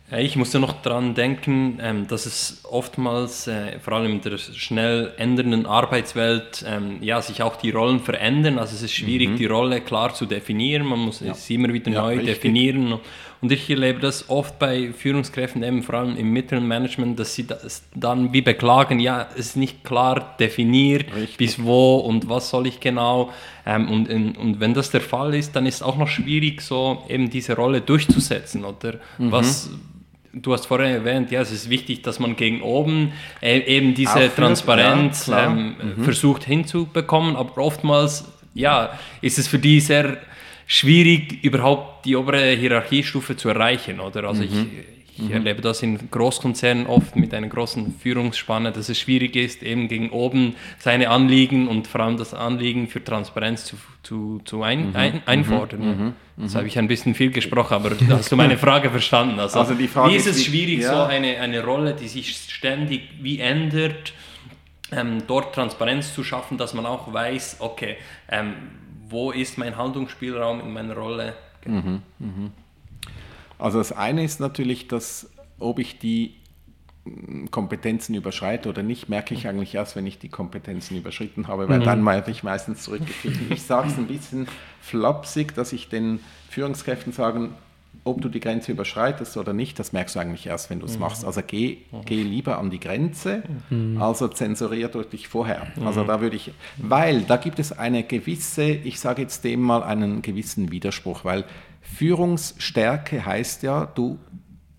Mhm. 0.09 0.17
Ich 0.19 0.35
musste 0.35 0.59
noch 0.59 0.81
daran 0.81 1.15
denken, 1.15 1.79
ähm, 1.81 2.07
dass 2.07 2.25
es 2.25 2.61
oftmals, 2.63 3.47
äh, 3.47 3.79
vor 3.79 3.93
allem 3.93 4.13
in 4.13 4.21
der 4.21 4.37
schnell 4.37 5.13
ändernden 5.17 5.65
Arbeitswelt, 5.65 6.63
ähm, 6.67 6.97
ja, 7.01 7.21
sich 7.21 7.41
auch 7.41 7.55
die 7.55 7.71
Rollen 7.71 7.99
verändern. 7.99 8.57
Also 8.57 8.75
es 8.75 8.83
ist 8.83 8.93
schwierig, 8.93 9.29
mhm. 9.29 9.35
die 9.37 9.45
Rolle 9.45 9.81
klar 9.81 10.13
zu 10.13 10.25
definieren. 10.25 10.85
Man 10.85 10.99
muss 10.99 11.19
ja. 11.19 11.31
es 11.31 11.49
immer 11.49 11.73
wieder 11.73 11.91
ja, 11.91 12.01
neu 12.01 12.15
richtig. 12.15 12.35
definieren. 12.35 12.99
Und 13.39 13.51
ich 13.51 13.69
erlebe 13.69 13.99
das 13.99 14.29
oft 14.29 14.57
bei 14.57 14.91
Führungskräften, 14.93 15.61
eben 15.61 15.83
vor 15.83 15.95
allem 15.95 16.17
im 16.17 16.31
mittleren 16.31 16.67
Management, 16.67 17.19
dass 17.19 17.35
sie 17.35 17.45
das 17.45 17.83
dann 17.93 18.33
wie 18.33 18.41
beklagen, 18.41 18.99
ja, 18.99 19.27
es 19.33 19.49
ist 19.49 19.57
nicht 19.57 19.83
klar 19.83 20.35
definiert, 20.39 21.13
Richtig. 21.15 21.37
bis 21.37 21.63
wo 21.63 21.97
und 21.97 22.29
was 22.29 22.49
soll 22.49 22.65
ich 22.65 22.79
genau. 22.79 23.31
Ähm, 23.63 23.89
und, 23.91 24.37
und 24.37 24.59
wenn 24.59 24.73
das 24.73 24.89
der 24.89 25.01
Fall 25.01 25.35
ist, 25.35 25.55
dann 25.55 25.67
ist 25.67 25.75
es 25.75 25.81
auch 25.83 25.97
noch 25.97 26.07
schwierig, 26.07 26.61
so 26.61 27.03
eben 27.09 27.29
diese 27.29 27.55
Rolle 27.55 27.81
durchzusetzen. 27.81 28.65
Oder 28.65 28.95
mhm. 29.19 29.31
was 29.31 29.69
du 30.41 30.53
hast 30.53 30.65
vorhin 30.65 30.93
erwähnt, 30.93 31.31
ja, 31.31 31.41
es 31.41 31.51
ist 31.51 31.69
wichtig, 31.69 32.01
dass 32.03 32.19
man 32.19 32.35
gegen 32.35 32.61
oben 32.61 33.13
äh, 33.41 33.59
eben 33.59 33.93
diese 33.93 34.13
Aufführt, 34.13 34.35
Transparenz 34.35 35.27
ja, 35.27 35.45
ähm, 35.45 35.75
mhm. 35.97 36.03
versucht 36.03 36.43
hinzubekommen, 36.43 37.35
aber 37.35 37.57
oftmals 37.57 38.25
ja, 38.53 38.97
ist 39.21 39.37
es 39.37 39.47
für 39.47 39.59
die 39.59 39.79
sehr 39.79 40.17
schwierig, 40.65 41.43
überhaupt 41.43 42.05
die 42.05 42.15
obere 42.15 42.51
Hierarchiestufe 42.51 43.37
zu 43.37 43.49
erreichen, 43.49 43.99
oder? 43.99 44.25
Also 44.25 44.43
mhm. 44.43 44.47
ich, 44.47 45.06
Ich 45.17 45.29
mhm. 45.29 45.33
erlebe 45.33 45.61
das 45.61 45.81
in 45.81 46.11
Großkonzernen 46.11 46.85
oft 46.85 47.15
mit 47.15 47.33
einer 47.33 47.47
großen 47.47 47.95
Führungsspanne, 47.99 48.71
dass 48.71 48.87
es 48.87 48.99
schwierig 48.99 49.35
ist, 49.35 49.63
eben 49.63 49.87
gegen 49.87 50.11
oben 50.11 50.55
seine 50.77 51.09
Anliegen 51.09 51.67
und 51.67 51.87
vor 51.87 52.01
allem 52.01 52.17
das 52.17 52.35
Anliegen 52.35 52.87
für 52.87 53.03
Transparenz 53.03 53.65
zu, 53.65 53.77
zu, 54.03 54.41
zu 54.45 54.61
ein, 54.61 54.89
mhm. 54.89 54.95
ein, 54.95 55.13
mhm. 55.13 55.21
einfordern. 55.25 55.79
Mhm. 55.79 56.03
mhm. 56.03 56.13
Jetzt 56.43 56.55
habe 56.55 56.67
ich 56.67 56.77
ein 56.77 56.87
bisschen 56.87 57.15
viel 57.15 57.31
gesprochen, 57.31 57.73
aber 57.73 57.91
hast 58.09 58.31
du 58.31 58.35
meine 58.35 58.57
Frage 58.59 58.91
verstanden? 58.91 59.39
Also, 59.39 59.59
also 59.59 59.73
Frage 59.87 60.11
wie 60.11 60.15
ist 60.15 60.27
es 60.27 60.45
schwierig, 60.45 60.81
ja. 60.81 60.93
so 60.93 61.03
eine, 61.03 61.39
eine 61.39 61.63
Rolle, 61.63 61.95
die 61.95 62.07
sich 62.07 62.35
ständig 62.35 63.09
wie 63.19 63.39
ändert, 63.39 64.13
ähm, 64.91 65.23
dort 65.25 65.55
Transparenz 65.55 66.13
zu 66.13 66.23
schaffen, 66.23 66.59
dass 66.59 66.75
man 66.75 66.85
auch 66.85 67.11
weiß, 67.11 67.57
okay, 67.59 67.97
ähm, 68.29 68.53
wo 69.09 69.31
ist 69.31 69.57
mein 69.57 69.75
Handlungsspielraum 69.77 70.59
in 70.59 70.73
meiner 70.73 70.95
Rolle? 70.95 71.33
Mhm, 71.65 72.01
mh. 72.19 72.51
Also 73.59 73.79
das 73.79 73.91
eine 73.91 74.23
ist 74.23 74.39
natürlich, 74.39 74.87
dass 74.87 75.29
ob 75.59 75.79
ich 75.79 75.99
die 75.99 76.35
hm, 77.05 77.49
Kompetenzen 77.51 78.15
überschreite 78.15 78.69
oder 78.69 78.83
nicht, 78.83 79.09
merke 79.09 79.33
ich 79.33 79.47
eigentlich 79.47 79.75
erst, 79.75 79.95
wenn 79.95 80.05
ich 80.05 80.19
die 80.19 80.29
Kompetenzen 80.29 80.97
überschritten 80.97 81.47
habe, 81.47 81.67
weil 81.69 81.79
mhm. 81.79 81.85
dann 81.85 82.05
werde 82.05 82.31
ich 82.31 82.43
meistens 82.43 82.83
zurückgepfiffen. 82.83 83.51
Ich 83.51 83.63
sage 83.63 83.87
es 83.89 83.97
ein 83.97 84.07
bisschen 84.07 84.47
flapsig, 84.81 85.55
dass 85.55 85.73
ich 85.73 85.89
den 85.89 86.19
Führungskräften 86.49 87.13
sage, 87.13 87.49
ob 88.03 88.21
du 88.21 88.29
die 88.29 88.39
Grenze 88.39 88.71
überschreitest 88.71 89.37
oder 89.37 89.53
nicht, 89.53 89.77
das 89.79 89.91
merkst 89.91 90.15
du 90.15 90.19
eigentlich 90.19 90.47
erst, 90.47 90.69
wenn 90.69 90.79
du 90.79 90.85
es 90.85 90.93
mhm. 90.93 91.01
machst. 91.01 91.25
Also 91.25 91.41
geh, 91.45 91.79
mhm. 91.91 92.01
geh 92.05 92.21
lieber 92.23 92.57
an 92.57 92.69
die 92.69 92.79
Grenze, 92.79 93.43
mhm. 93.69 94.01
also 94.01 94.27
zensurier 94.27 94.87
durch 94.87 95.09
dich 95.09 95.27
vorher. 95.27 95.67
Mhm. 95.75 95.87
Also 95.87 96.03
da 96.03 96.21
würde 96.21 96.35
ich, 96.35 96.51
weil 96.77 97.21
da 97.21 97.37
gibt 97.37 97.59
es 97.59 97.71
eine 97.71 98.03
gewisse, 98.03 98.63
ich 98.63 98.99
sage 98.99 99.23
jetzt 99.23 99.43
dem 99.43 99.61
mal 99.61 99.83
einen 99.83 100.21
gewissen 100.21 100.71
Widerspruch, 100.71 101.25
weil 101.25 101.43
Führungsstärke 101.95 103.25
heißt 103.25 103.63
ja, 103.63 103.85
du 103.85 104.19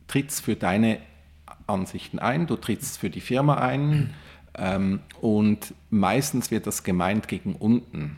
trittst 0.06 0.42
für 0.42 0.56
deine 0.56 0.98
Ansichten 1.66 2.18
ein, 2.18 2.46
du 2.46 2.56
trittst 2.56 2.98
für 2.98 3.10
die 3.10 3.20
Firma 3.20 3.56
ein 3.58 4.14
ähm, 4.54 5.00
und 5.20 5.74
meistens 5.90 6.50
wird 6.50 6.66
das 6.66 6.84
gemeint 6.84 7.28
gegen 7.28 7.54
unten. 7.54 8.16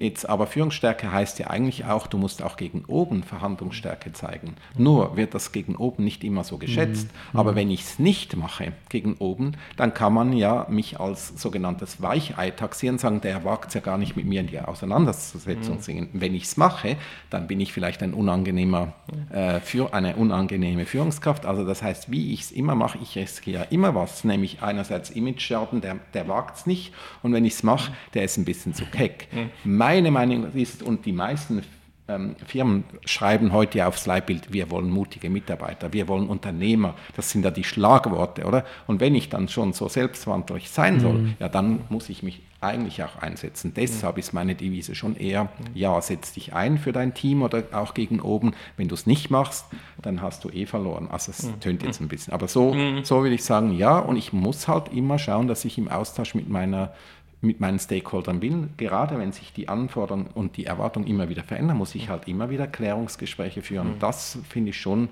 Jetzt 0.00 0.26
aber 0.26 0.46
Führungsstärke 0.46 1.12
heißt 1.12 1.38
ja 1.40 1.48
eigentlich 1.48 1.84
auch, 1.84 2.06
du 2.06 2.16
musst 2.16 2.42
auch 2.42 2.56
gegen 2.56 2.86
oben 2.86 3.22
Verhandlungsstärke 3.22 4.14
zeigen. 4.14 4.56
Nur 4.78 5.18
wird 5.18 5.34
das 5.34 5.52
gegen 5.52 5.76
oben 5.76 6.04
nicht 6.04 6.24
immer 6.24 6.42
so 6.42 6.56
geschätzt. 6.56 7.08
Mhm. 7.34 7.38
Aber 7.38 7.54
wenn 7.54 7.70
ich 7.70 7.82
es 7.82 7.98
nicht 7.98 8.34
mache 8.34 8.72
gegen 8.88 9.16
oben, 9.18 9.58
dann 9.76 9.92
kann 9.92 10.14
man 10.14 10.32
ja 10.32 10.66
mich 10.70 10.98
als 10.98 11.40
sogenanntes 11.40 12.00
Weichei 12.00 12.50
taxieren, 12.50 12.96
sagen, 12.96 13.20
der 13.20 13.44
wagt 13.44 13.68
es 13.68 13.74
ja 13.74 13.82
gar 13.82 13.98
nicht 13.98 14.16
mit 14.16 14.24
mir 14.24 14.40
in 14.40 14.46
die 14.46 14.58
Auseinandersetzung 14.58 15.76
mhm. 15.76 15.80
singen. 15.82 16.08
Wenn 16.14 16.34
ich 16.34 16.44
es 16.44 16.56
mache, 16.56 16.96
dann 17.28 17.46
bin 17.46 17.60
ich 17.60 17.74
vielleicht 17.74 18.02
ein 18.02 18.14
unangenehmer, 18.14 18.94
äh, 19.30 19.60
für 19.60 19.92
eine 19.92 20.16
unangenehme 20.16 20.86
Führungskraft. 20.86 21.44
Also 21.44 21.66
das 21.66 21.82
heißt, 21.82 22.10
wie 22.10 22.32
ich 22.32 22.40
es 22.40 22.52
immer 22.52 22.74
mache, 22.74 22.96
ich 23.02 23.18
riskiere 23.18 23.66
immer 23.68 23.94
was, 23.94 24.24
nämlich 24.24 24.62
einerseits 24.62 25.10
Image-Schaden, 25.10 25.82
der, 25.82 25.98
der 26.14 26.26
wagt 26.26 26.56
es 26.56 26.66
nicht. 26.66 26.94
Und 27.22 27.34
wenn 27.34 27.44
ich 27.44 27.52
es 27.52 27.62
mache, 27.62 27.92
der 28.14 28.24
ist 28.24 28.38
ein 28.38 28.46
bisschen 28.46 28.72
zu 28.72 28.86
keck. 28.86 29.28
Mhm 29.32 29.50
meine 29.90 30.12
Meinung 30.12 30.52
ist, 30.52 30.84
und 30.84 31.04
die 31.04 31.10
meisten 31.10 31.62
ähm, 32.06 32.36
Firmen 32.46 32.84
schreiben 33.04 33.52
heute 33.52 33.84
aufs 33.88 34.06
Leitbild, 34.06 34.52
wir 34.52 34.70
wollen 34.70 34.88
mutige 34.88 35.28
Mitarbeiter, 35.28 35.92
wir 35.92 36.06
wollen 36.06 36.28
Unternehmer. 36.28 36.94
Das 37.16 37.30
sind 37.30 37.44
ja 37.44 37.50
die 37.50 37.64
Schlagworte, 37.64 38.44
oder? 38.44 38.64
Und 38.86 39.00
wenn 39.00 39.16
ich 39.16 39.30
dann 39.30 39.48
schon 39.48 39.72
so 39.72 39.88
selbstverantwortlich 39.88 40.70
sein 40.70 41.00
soll, 41.00 41.14
mhm. 41.14 41.34
ja, 41.40 41.48
dann 41.48 41.80
muss 41.88 42.08
ich 42.08 42.22
mich 42.22 42.40
eigentlich 42.60 43.02
auch 43.02 43.16
einsetzen. 43.16 43.72
Deshalb 43.74 44.14
mhm. 44.14 44.20
ist 44.20 44.32
meine 44.32 44.54
Devise 44.54 44.94
schon 44.94 45.16
eher, 45.16 45.48
ja, 45.74 46.00
setz 46.00 46.34
dich 46.34 46.52
ein 46.52 46.78
für 46.78 46.92
dein 46.92 47.12
Team 47.12 47.42
oder 47.42 47.64
auch 47.72 47.94
gegen 47.94 48.20
oben. 48.20 48.52
Wenn 48.76 48.86
du 48.86 48.94
es 48.94 49.06
nicht 49.06 49.28
machst, 49.28 49.64
dann 50.00 50.22
hast 50.22 50.44
du 50.44 50.50
eh 50.50 50.66
verloren. 50.66 51.08
Also 51.10 51.32
es 51.32 51.46
mhm. 51.46 51.60
tönt 51.60 51.82
jetzt 51.82 52.00
ein 52.00 52.06
bisschen. 52.06 52.32
Aber 52.32 52.46
so, 52.46 52.74
mhm. 52.74 53.02
so 53.02 53.22
würde 53.22 53.34
ich 53.34 53.42
sagen, 53.42 53.72
ja, 53.72 53.98
und 53.98 54.16
ich 54.16 54.32
muss 54.32 54.68
halt 54.68 54.92
immer 54.92 55.18
schauen, 55.18 55.48
dass 55.48 55.64
ich 55.64 55.78
im 55.78 55.88
Austausch 55.88 56.36
mit 56.36 56.48
meiner 56.48 56.92
mit 57.40 57.60
meinen 57.60 57.78
Stakeholdern 57.78 58.40
bin. 58.40 58.70
Gerade 58.76 59.18
wenn 59.18 59.32
sich 59.32 59.52
die 59.52 59.68
Anforderungen 59.68 60.26
und 60.34 60.56
die 60.56 60.66
Erwartungen 60.66 61.06
immer 61.06 61.28
wieder 61.28 61.42
verändern, 61.42 61.78
muss 61.78 61.94
ich 61.94 62.08
halt 62.08 62.28
immer 62.28 62.50
wieder 62.50 62.66
Klärungsgespräche 62.66 63.62
führen. 63.62 63.94
Mhm. 63.94 63.98
Das 63.98 64.38
finde 64.48 64.70
ich 64.70 64.80
schon, 64.80 65.08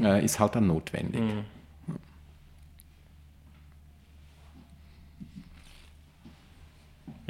äh, 0.00 0.24
ist 0.24 0.40
halt 0.40 0.56
dann 0.56 0.66
notwendig. 0.66 1.20
Mhm. 1.20 1.44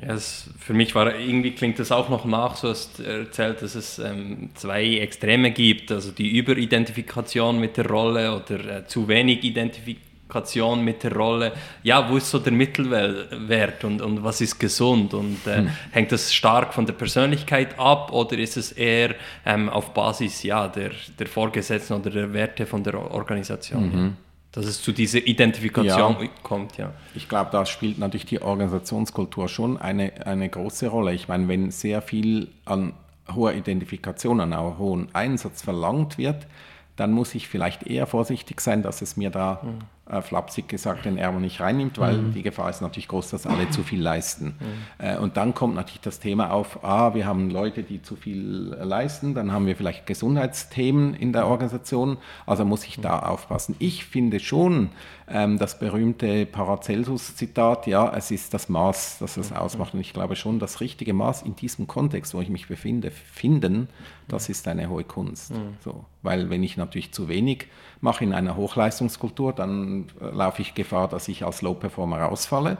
Ja, 0.00 0.14
es, 0.14 0.48
für 0.58 0.72
mich 0.72 0.94
war 0.94 1.14
irgendwie 1.14 1.50
klingt 1.50 1.78
das 1.78 1.92
auch 1.92 2.08
noch 2.08 2.24
nach, 2.24 2.56
so 2.56 2.70
hast 2.70 3.00
erzählt, 3.00 3.60
dass 3.60 3.74
es 3.74 3.98
ähm, 3.98 4.48
zwei 4.54 4.96
Extreme 4.96 5.50
gibt, 5.50 5.92
also 5.92 6.10
die 6.10 6.38
Überidentifikation 6.38 7.60
mit 7.60 7.76
der 7.76 7.86
Rolle 7.86 8.34
oder 8.34 8.78
äh, 8.78 8.86
zu 8.86 9.08
wenig 9.08 9.44
Identifikation 9.44 10.09
Kommunikation 10.30 10.84
mit 10.84 11.02
der 11.02 11.14
Rolle, 11.14 11.52
ja, 11.82 12.08
wo 12.08 12.16
ist 12.16 12.30
so 12.30 12.38
der 12.38 12.52
Mittelwert 12.52 13.84
und, 13.84 14.00
und 14.00 14.22
was 14.22 14.40
ist 14.40 14.58
gesund 14.58 15.12
und 15.14 15.46
äh, 15.46 15.58
hm. 15.58 15.70
hängt 15.90 16.12
das 16.12 16.32
stark 16.32 16.72
von 16.72 16.86
der 16.86 16.94
Persönlichkeit 16.94 17.78
ab 17.78 18.12
oder 18.12 18.38
ist 18.38 18.56
es 18.56 18.72
eher 18.72 19.14
ähm, 19.44 19.68
auf 19.68 19.92
Basis 19.92 20.42
ja, 20.42 20.68
der, 20.68 20.92
der 21.18 21.26
Vorgesetzten 21.26 21.94
oder 21.94 22.10
der 22.10 22.32
Werte 22.32 22.66
von 22.66 22.82
der 22.82 22.94
Organisation? 22.94 23.82
Mhm. 23.82 24.16
Dass 24.52 24.66
es 24.66 24.82
zu 24.82 24.90
dieser 24.90 25.24
Identifikation 25.24 26.16
ja. 26.20 26.28
kommt, 26.42 26.76
ja. 26.76 26.92
Ich 27.14 27.28
glaube, 27.28 27.50
da 27.52 27.64
spielt 27.66 27.98
natürlich 27.98 28.26
die 28.26 28.42
Organisationskultur 28.42 29.48
schon 29.48 29.76
eine, 29.76 30.26
eine 30.26 30.48
große 30.48 30.88
Rolle. 30.88 31.12
Ich 31.12 31.28
meine, 31.28 31.46
wenn 31.46 31.70
sehr 31.70 32.02
viel 32.02 32.48
an 32.64 32.94
hoher 33.32 33.52
Identifikation, 33.52 34.40
an 34.40 34.52
auch 34.52 34.78
hohen 34.78 35.06
Einsatz 35.12 35.62
verlangt 35.62 36.18
wird, 36.18 36.48
dann 36.96 37.12
muss 37.12 37.36
ich 37.36 37.46
vielleicht 37.46 37.84
eher 37.84 38.08
vorsichtig 38.08 38.60
sein, 38.60 38.82
dass 38.82 39.02
es 39.02 39.16
mir 39.16 39.30
da 39.30 39.60
mhm 39.62 39.78
äh, 40.10 40.22
flapsig 40.22 40.68
gesagt, 40.68 41.04
den 41.04 41.18
Ärmel 41.18 41.40
nicht 41.40 41.60
reinnimmt, 41.60 41.98
weil 41.98 42.18
mhm. 42.18 42.32
die 42.32 42.42
Gefahr 42.42 42.70
ist 42.70 42.80
natürlich 42.80 43.08
groß, 43.08 43.30
dass 43.30 43.46
alle 43.46 43.70
zu 43.70 43.82
viel 43.82 44.00
leisten. 44.00 44.56
Mhm. 44.58 45.04
Äh, 45.04 45.18
und 45.18 45.36
dann 45.36 45.54
kommt 45.54 45.74
natürlich 45.74 46.00
das 46.00 46.20
Thema 46.20 46.50
auf, 46.50 46.84
ah, 46.84 47.14
wir 47.14 47.26
haben 47.26 47.50
Leute, 47.50 47.82
die 47.82 48.02
zu 48.02 48.16
viel 48.16 48.76
leisten, 48.80 49.34
dann 49.34 49.52
haben 49.52 49.66
wir 49.66 49.76
vielleicht 49.76 50.06
Gesundheitsthemen 50.06 51.14
in 51.14 51.32
der 51.32 51.46
Organisation, 51.46 52.18
also 52.46 52.64
muss 52.64 52.84
ich 52.84 53.00
da 53.00 53.20
aufpassen. 53.20 53.76
Ich 53.78 54.04
finde 54.04 54.40
schon 54.40 54.90
ähm, 55.28 55.58
das 55.58 55.78
berühmte 55.78 56.44
Paracelsus-Zitat, 56.46 57.86
ja, 57.86 58.12
es 58.16 58.30
ist 58.30 58.52
das 58.52 58.68
Maß, 58.68 59.18
das 59.20 59.36
es 59.36 59.52
ausmacht. 59.52 59.94
Und 59.94 60.00
ich 60.00 60.12
glaube 60.12 60.34
schon, 60.34 60.58
das 60.58 60.80
richtige 60.80 61.14
Maß 61.14 61.42
in 61.42 61.54
diesem 61.54 61.86
Kontext, 61.86 62.34
wo 62.34 62.40
ich 62.40 62.48
mich 62.48 62.66
befinde, 62.66 63.10
finden, 63.10 63.88
das 64.26 64.48
ist 64.48 64.66
eine 64.68 64.88
hohe 64.88 65.04
Kunst. 65.04 65.52
Mhm. 65.52 65.76
So. 65.80 66.04
Weil 66.22 66.50
wenn 66.50 66.62
ich 66.62 66.76
natürlich 66.76 67.12
zu 67.12 67.28
wenig 67.28 67.66
mache 68.00 68.24
in 68.24 68.32
einer 68.32 68.56
Hochleistungskultur, 68.56 69.52
dann 69.52 69.99
äh, 70.20 70.34
laufe 70.34 70.62
ich 70.62 70.74
Gefahr, 70.74 71.08
dass 71.08 71.28
ich 71.28 71.44
als 71.44 71.62
Low-Performer 71.62 72.18
rausfalle. 72.20 72.78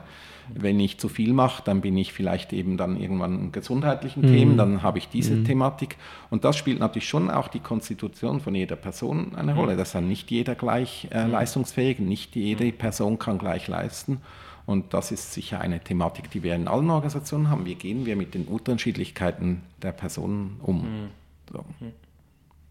Wenn 0.52 0.80
ich 0.80 0.98
zu 0.98 1.08
viel 1.08 1.32
mache, 1.32 1.62
dann 1.64 1.80
bin 1.80 1.96
ich 1.96 2.12
vielleicht 2.12 2.52
eben 2.52 2.76
dann 2.76 3.00
irgendwann 3.00 3.38
in 3.38 3.52
gesundheitlichen 3.52 4.22
mhm. 4.22 4.34
Themen, 4.34 4.56
dann 4.56 4.82
habe 4.82 4.98
ich 4.98 5.08
diese 5.08 5.34
mhm. 5.36 5.44
Thematik. 5.44 5.96
Und 6.28 6.44
das 6.44 6.56
spielt 6.56 6.80
natürlich 6.80 7.08
schon 7.08 7.30
auch 7.30 7.48
die 7.48 7.60
Konstitution 7.60 8.40
von 8.40 8.54
jeder 8.54 8.76
Person 8.76 9.36
eine 9.36 9.54
Rolle. 9.54 9.76
Das 9.76 9.88
ist 9.88 9.94
dann 9.94 10.08
nicht 10.08 10.30
jeder 10.30 10.54
gleich 10.54 11.08
äh, 11.12 11.24
mhm. 11.24 11.32
leistungsfähig, 11.32 12.00
nicht 12.00 12.34
jede 12.34 12.64
mhm. 12.64 12.72
Person 12.72 13.18
kann 13.18 13.38
gleich 13.38 13.68
leisten. 13.68 14.20
Und 14.66 14.94
das 14.94 15.10
ist 15.10 15.32
sicher 15.32 15.60
eine 15.60 15.80
Thematik, 15.80 16.30
die 16.30 16.42
wir 16.42 16.54
in 16.54 16.68
allen 16.68 16.90
Organisationen 16.90 17.50
haben. 17.50 17.64
Wie 17.64 17.74
gehen 17.74 18.06
wir 18.06 18.16
mit 18.16 18.34
den 18.34 18.44
Unterschiedlichkeiten 18.44 19.62
der 19.82 19.92
Personen 19.92 20.58
um? 20.62 20.82
Mhm. 20.82 21.08
So. 21.52 21.64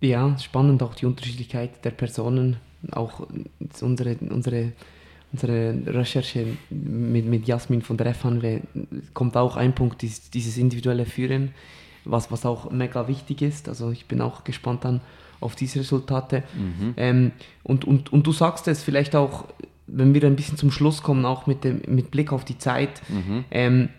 Ja, 0.01 0.37
spannend 0.37 0.81
auch 0.81 0.95
die 0.95 1.05
Unterschiedlichkeit 1.05 1.83
der 1.83 1.91
Personen, 1.91 2.57
auch 2.91 3.27
unsere, 3.81 4.15
unsere, 4.29 4.71
unsere 5.31 5.73
Recherche 5.87 6.57
mit, 6.69 7.25
mit 7.25 7.47
Jasmin 7.47 7.81
von 7.81 7.97
der 7.97 8.13
FHNW 8.13 8.61
kommt 9.13 9.37
auch 9.37 9.57
ein 9.57 9.73
Punkt, 9.73 10.01
dieses, 10.01 10.29
dieses 10.29 10.57
individuelle 10.57 11.05
Führen, 11.05 11.51
was, 12.05 12.31
was 12.31 12.45
auch 12.45 12.71
mega 12.71 13.07
wichtig 13.07 13.41
ist. 13.41 13.69
Also 13.69 13.91
ich 13.91 14.05
bin 14.05 14.21
auch 14.21 14.43
gespannt 14.43 14.85
dann 14.85 15.01
auf 15.39 15.55
diese 15.55 15.79
Resultate. 15.79 16.43
Mhm. 16.55 16.93
Ähm, 16.97 17.31
und, 17.63 17.85
und, 17.85 18.11
und 18.11 18.25
du 18.27 18.31
sagst 18.31 18.67
es 18.67 18.83
vielleicht 18.83 19.15
auch, 19.15 19.45
wenn 19.87 20.13
wir 20.13 20.23
ein 20.23 20.35
bisschen 20.35 20.57
zum 20.57 20.71
Schluss 20.71 21.01
kommen, 21.01 21.25
auch 21.25 21.47
mit, 21.47 21.63
dem, 21.63 21.81
mit 21.87 22.11
Blick 22.11 22.31
auf 22.31 22.45
die 22.45 22.57
Zeit, 22.57 23.01
mhm. 23.09 23.45
ähm, 23.51 23.89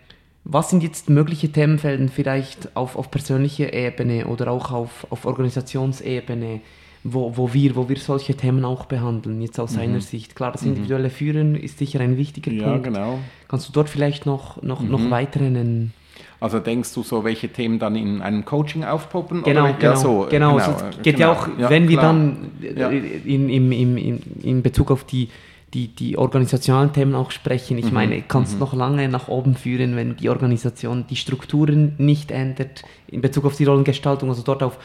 was 0.43 0.69
sind 0.69 0.81
jetzt 0.81 1.09
mögliche 1.09 1.51
Themenfelder 1.51 2.07
vielleicht 2.07 2.75
auf, 2.75 2.95
auf 2.95 3.11
persönlicher 3.11 3.73
Ebene 3.73 4.25
oder 4.25 4.49
auch 4.51 4.71
auf, 4.71 5.05
auf 5.11 5.25
Organisationsebene, 5.25 6.61
wo, 7.03 7.35
wo, 7.35 7.53
wir, 7.53 7.75
wo 7.75 7.89
wir 7.89 7.97
solche 7.97 8.35
Themen 8.35 8.63
auch 8.63 8.85
behandeln, 8.85 9.41
jetzt 9.41 9.59
aus 9.59 9.71
mhm. 9.71 9.77
seiner 9.77 10.01
Sicht? 10.01 10.35
Klar, 10.35 10.51
das 10.51 10.61
mhm. 10.61 10.69
individuelle. 10.69 11.09
Führen 11.09 11.55
ist 11.55 11.79
sicher 11.79 11.99
ein 11.99 12.17
wichtiger 12.17 12.51
ja, 12.51 12.63
Punkt. 12.63 12.83
Genau. 12.85 13.19
Kannst 13.47 13.67
du 13.67 13.73
dort 13.73 13.89
vielleicht 13.89 14.25
noch, 14.25 14.61
noch, 14.61 14.81
mhm. 14.81 14.91
noch 14.91 15.09
weitere 15.09 15.49
nennen? 15.49 15.93
Also 16.39 16.59
denkst 16.59 16.93
du 16.93 17.03
so, 17.03 17.23
welche 17.23 17.49
Themen 17.49 17.77
dann 17.77 17.95
in 17.95 18.21
einem 18.21 18.45
Coaching 18.45 18.83
aufpoppen? 18.83 19.43
Genau, 19.43 19.63
oder? 19.63 19.73
genau, 19.73 19.91
ja, 19.91 19.95
so, 19.95 20.27
genau. 20.29 20.55
genau. 20.57 20.89
Es 20.89 21.01
geht 21.01 21.15
genau. 21.17 21.19
ja 21.19 21.31
auch, 21.31 21.47
ja, 21.57 21.69
wenn 21.69 21.87
wir 21.87 21.97
dann 21.97 22.51
ja. 22.75 22.89
in, 22.89 23.49
in, 23.49 23.71
in, 23.71 24.21
in, 24.41 24.61
Bezug 24.63 24.89
auf 24.91 25.03
die 25.03 25.29
die, 25.73 25.87
die 25.87 26.17
organisationalen 26.17 26.91
Themen 26.91 27.15
auch 27.15 27.31
sprechen. 27.31 27.77
Ich 27.77 27.85
mhm. 27.85 27.93
meine, 27.93 28.21
kannst 28.21 28.55
mhm. 28.55 28.59
noch 28.59 28.73
lange 28.73 29.07
nach 29.07 29.29
oben 29.29 29.55
führen, 29.55 29.95
wenn 29.95 30.17
die 30.17 30.29
Organisation 30.29 31.05
die 31.09 31.15
Strukturen 31.15 31.93
nicht 31.97 32.31
ändert 32.31 32.83
in 33.07 33.21
Bezug 33.21 33.45
auf 33.45 33.55
die 33.55 33.63
Rollengestaltung, 33.63 34.29
also 34.29 34.41
dort 34.43 34.63
auf 34.63 34.77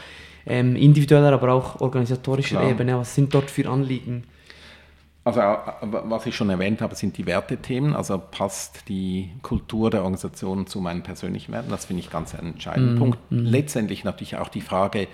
ähm, 0.47 0.75
individueller, 0.75 1.33
aber 1.33 1.53
auch 1.53 1.81
organisatorischer 1.81 2.57
Klar. 2.59 2.71
Ebene. 2.71 2.97
Was 2.97 3.15
sind 3.15 3.33
dort 3.33 3.51
für 3.51 3.69
Anliegen? 3.69 4.23
Also 5.23 5.41
äh, 5.41 5.57
was 5.81 6.25
ich 6.25 6.35
schon 6.35 6.49
erwähnt 6.49 6.81
habe, 6.81 6.95
sind 6.95 7.17
die 7.17 7.25
Wertethemen. 7.25 7.95
Also 7.95 8.17
passt 8.17 8.87
die 8.87 9.31
Kultur 9.41 9.89
der 9.89 10.01
Organisation 10.01 10.67
zu 10.67 10.79
meinen 10.79 11.03
persönlichen 11.03 11.51
Werten. 11.51 11.69
Das 11.69 11.85
finde 11.85 12.01
ich 12.01 12.09
ganz 12.09 12.33
einen 12.33 12.53
entscheidenden 12.53 12.95
Mhm. 12.95 12.99
Punkt. 12.99 13.19
Letztendlich 13.29 14.03
natürlich 14.05 14.37
auch 14.37 14.49
die 14.49 14.61
Frage, 14.61 15.07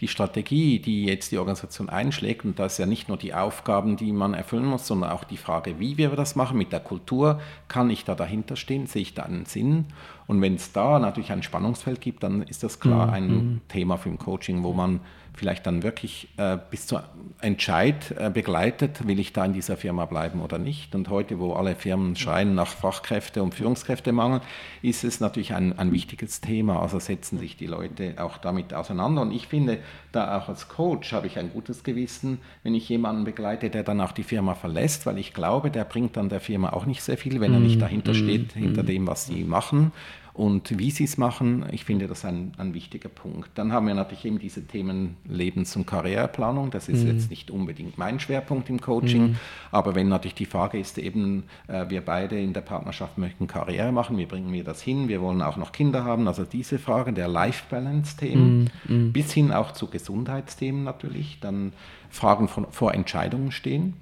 die 0.00 0.08
Strategie, 0.08 0.78
die 0.80 1.04
jetzt 1.04 1.30
die 1.30 1.38
Organisation 1.38 1.88
einschlägt. 1.88 2.44
Und 2.44 2.58
das 2.58 2.72
ist 2.72 2.78
ja 2.78 2.86
nicht 2.86 3.08
nur 3.08 3.18
die 3.18 3.34
Aufgaben, 3.34 3.96
die 3.96 4.12
man 4.12 4.34
erfüllen 4.34 4.64
muss, 4.64 4.86
sondern 4.86 5.10
auch 5.10 5.24
die 5.24 5.36
Frage, 5.36 5.78
wie 5.78 5.98
wir 5.98 6.08
das 6.10 6.36
machen 6.36 6.56
mit 6.58 6.72
der 6.72 6.80
Kultur. 6.80 7.38
Kann 7.68 7.90
ich 7.90 8.04
da 8.04 8.14
dahinter 8.14 8.56
stehen? 8.56 8.86
Sehe 8.86 9.02
ich 9.02 9.14
da 9.14 9.22
einen 9.24 9.44
Sinn? 9.44 9.84
Und 10.30 10.40
wenn 10.42 10.54
es 10.54 10.70
da 10.70 11.00
natürlich 11.00 11.32
ein 11.32 11.42
Spannungsfeld 11.42 12.00
gibt, 12.00 12.22
dann 12.22 12.42
ist 12.42 12.62
das 12.62 12.78
klar 12.78 13.12
ein 13.12 13.60
Thema 13.66 13.96
für 13.96 14.10
ein 14.10 14.16
Coaching, 14.16 14.62
wo 14.62 14.72
man 14.72 15.00
vielleicht 15.40 15.66
dann 15.66 15.82
wirklich 15.82 16.28
äh, 16.36 16.58
bis 16.70 16.86
zu 16.86 16.98
Entscheid 17.40 18.14
äh, 18.18 18.28
begleitet, 18.28 19.06
will 19.08 19.18
ich 19.18 19.32
da 19.32 19.42
in 19.46 19.54
dieser 19.54 19.78
Firma 19.78 20.04
bleiben 20.04 20.42
oder 20.42 20.58
nicht. 20.58 20.94
Und 20.94 21.08
heute, 21.08 21.38
wo 21.38 21.54
alle 21.54 21.74
Firmen 21.74 22.14
schreien 22.14 22.54
nach 22.54 22.68
Fachkräfte 22.68 23.42
und 23.42 23.54
Führungskräftemangel, 23.54 24.42
ist 24.82 25.02
es 25.02 25.18
natürlich 25.18 25.54
ein, 25.54 25.78
ein 25.78 25.92
wichtiges 25.92 26.42
Thema. 26.42 26.82
Also 26.82 26.98
setzen 26.98 27.38
sich 27.38 27.56
die 27.56 27.66
Leute 27.66 28.16
auch 28.18 28.36
damit 28.36 28.74
auseinander. 28.74 29.22
Und 29.22 29.32
ich 29.32 29.46
finde, 29.46 29.78
da 30.12 30.36
auch 30.36 30.50
als 30.50 30.68
Coach 30.68 31.14
habe 31.14 31.26
ich 31.26 31.38
ein 31.38 31.50
gutes 31.54 31.84
Gewissen, 31.84 32.40
wenn 32.62 32.74
ich 32.74 32.86
jemanden 32.90 33.24
begleite, 33.24 33.70
der 33.70 33.82
dann 33.82 34.02
auch 34.02 34.12
die 34.12 34.24
Firma 34.24 34.54
verlässt, 34.54 35.06
weil 35.06 35.16
ich 35.16 35.32
glaube, 35.32 35.70
der 35.70 35.84
bringt 35.84 36.18
dann 36.18 36.28
der 36.28 36.40
Firma 36.40 36.74
auch 36.74 36.84
nicht 36.84 37.02
sehr 37.02 37.16
viel, 37.16 37.40
wenn 37.40 37.54
er 37.54 37.60
nicht 37.60 37.80
dahinter 37.80 38.12
steht, 38.12 38.52
hinter 38.52 38.82
dem, 38.82 39.06
was 39.06 39.24
sie 39.24 39.44
machen 39.44 39.92
und 40.40 40.78
wie 40.78 40.90
sie 40.90 41.04
es 41.04 41.18
machen, 41.18 41.66
ich 41.70 41.84
finde 41.84 42.06
das 42.06 42.24
ein, 42.24 42.52
ein 42.56 42.72
wichtiger 42.72 43.10
Punkt. 43.10 43.50
Dann 43.56 43.74
haben 43.74 43.86
wir 43.86 43.92
natürlich 43.92 44.24
eben 44.24 44.38
diese 44.38 44.66
Themen 44.66 45.16
Lebens- 45.28 45.76
und 45.76 45.86
Karriereplanung. 45.86 46.70
Das 46.70 46.88
ist 46.88 47.04
jetzt 47.04 47.28
nicht 47.28 47.50
unbedingt 47.50 47.98
mein 47.98 48.18
Schwerpunkt 48.20 48.70
im 48.70 48.80
Coaching, 48.80 49.36
aber 49.70 49.94
wenn 49.94 50.08
natürlich 50.08 50.36
die 50.36 50.46
Frage 50.46 50.78
ist 50.78 50.96
eben, 50.96 51.42
äh, 51.68 51.90
wir 51.90 52.00
beide 52.00 52.40
in 52.40 52.54
der 52.54 52.62
Partnerschaft 52.62 53.18
möchten 53.18 53.48
Karriere 53.48 53.92
machen, 53.92 54.16
wie 54.16 54.24
bringen 54.24 54.50
wir 54.50 54.64
das 54.64 54.80
hin? 54.80 55.08
Wir 55.08 55.20
wollen 55.20 55.42
auch 55.42 55.58
noch 55.58 55.72
Kinder 55.72 56.04
haben, 56.04 56.26
also 56.26 56.44
diese 56.44 56.78
Frage 56.78 57.12
der 57.12 57.28
Life-Balance-Themen, 57.28 58.70
bis 59.12 59.32
hin 59.34 59.52
auch 59.52 59.72
zu 59.72 59.88
Gesundheitsthemen 59.88 60.84
natürlich, 60.84 61.38
dann 61.40 61.74
Fragen 62.08 62.48
von, 62.48 62.66
vor 62.70 62.94
Entscheidungen 62.94 63.52
stehen. 63.52 63.92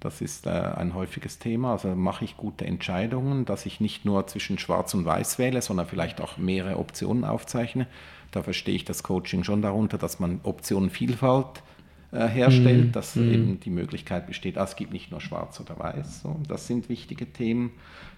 Das 0.00 0.20
ist 0.20 0.46
äh, 0.46 0.50
ein 0.50 0.94
häufiges 0.94 1.38
Thema. 1.38 1.72
Also 1.72 1.88
mache 1.94 2.24
ich 2.24 2.36
gute 2.36 2.66
Entscheidungen, 2.66 3.44
dass 3.44 3.66
ich 3.66 3.80
nicht 3.80 4.04
nur 4.04 4.26
zwischen 4.26 4.58
Schwarz 4.58 4.94
und 4.94 5.04
Weiß 5.04 5.38
wähle, 5.38 5.62
sondern 5.62 5.86
vielleicht 5.86 6.20
auch 6.20 6.36
mehrere 6.36 6.78
Optionen 6.78 7.24
aufzeichne. 7.24 7.86
Da 8.30 8.42
verstehe 8.42 8.74
ich 8.74 8.84
das 8.84 9.02
Coaching 9.02 9.44
schon 9.44 9.62
darunter, 9.62 9.98
dass 9.98 10.20
man 10.20 10.40
Optionenvielfalt 10.42 11.62
äh, 12.12 12.26
herstellt, 12.26 12.94
dass 12.94 13.16
eben 13.16 13.58
die 13.60 13.70
Möglichkeit 13.70 14.26
besteht, 14.26 14.58
ah, 14.58 14.64
es 14.64 14.76
gibt 14.76 14.92
nicht 14.92 15.10
nur 15.10 15.20
Schwarz 15.20 15.60
oder 15.60 15.78
Weiß. 15.78 16.22
So, 16.22 16.40
das 16.48 16.66
sind 16.66 16.88
wichtige 16.88 17.26
Themen. 17.26 17.72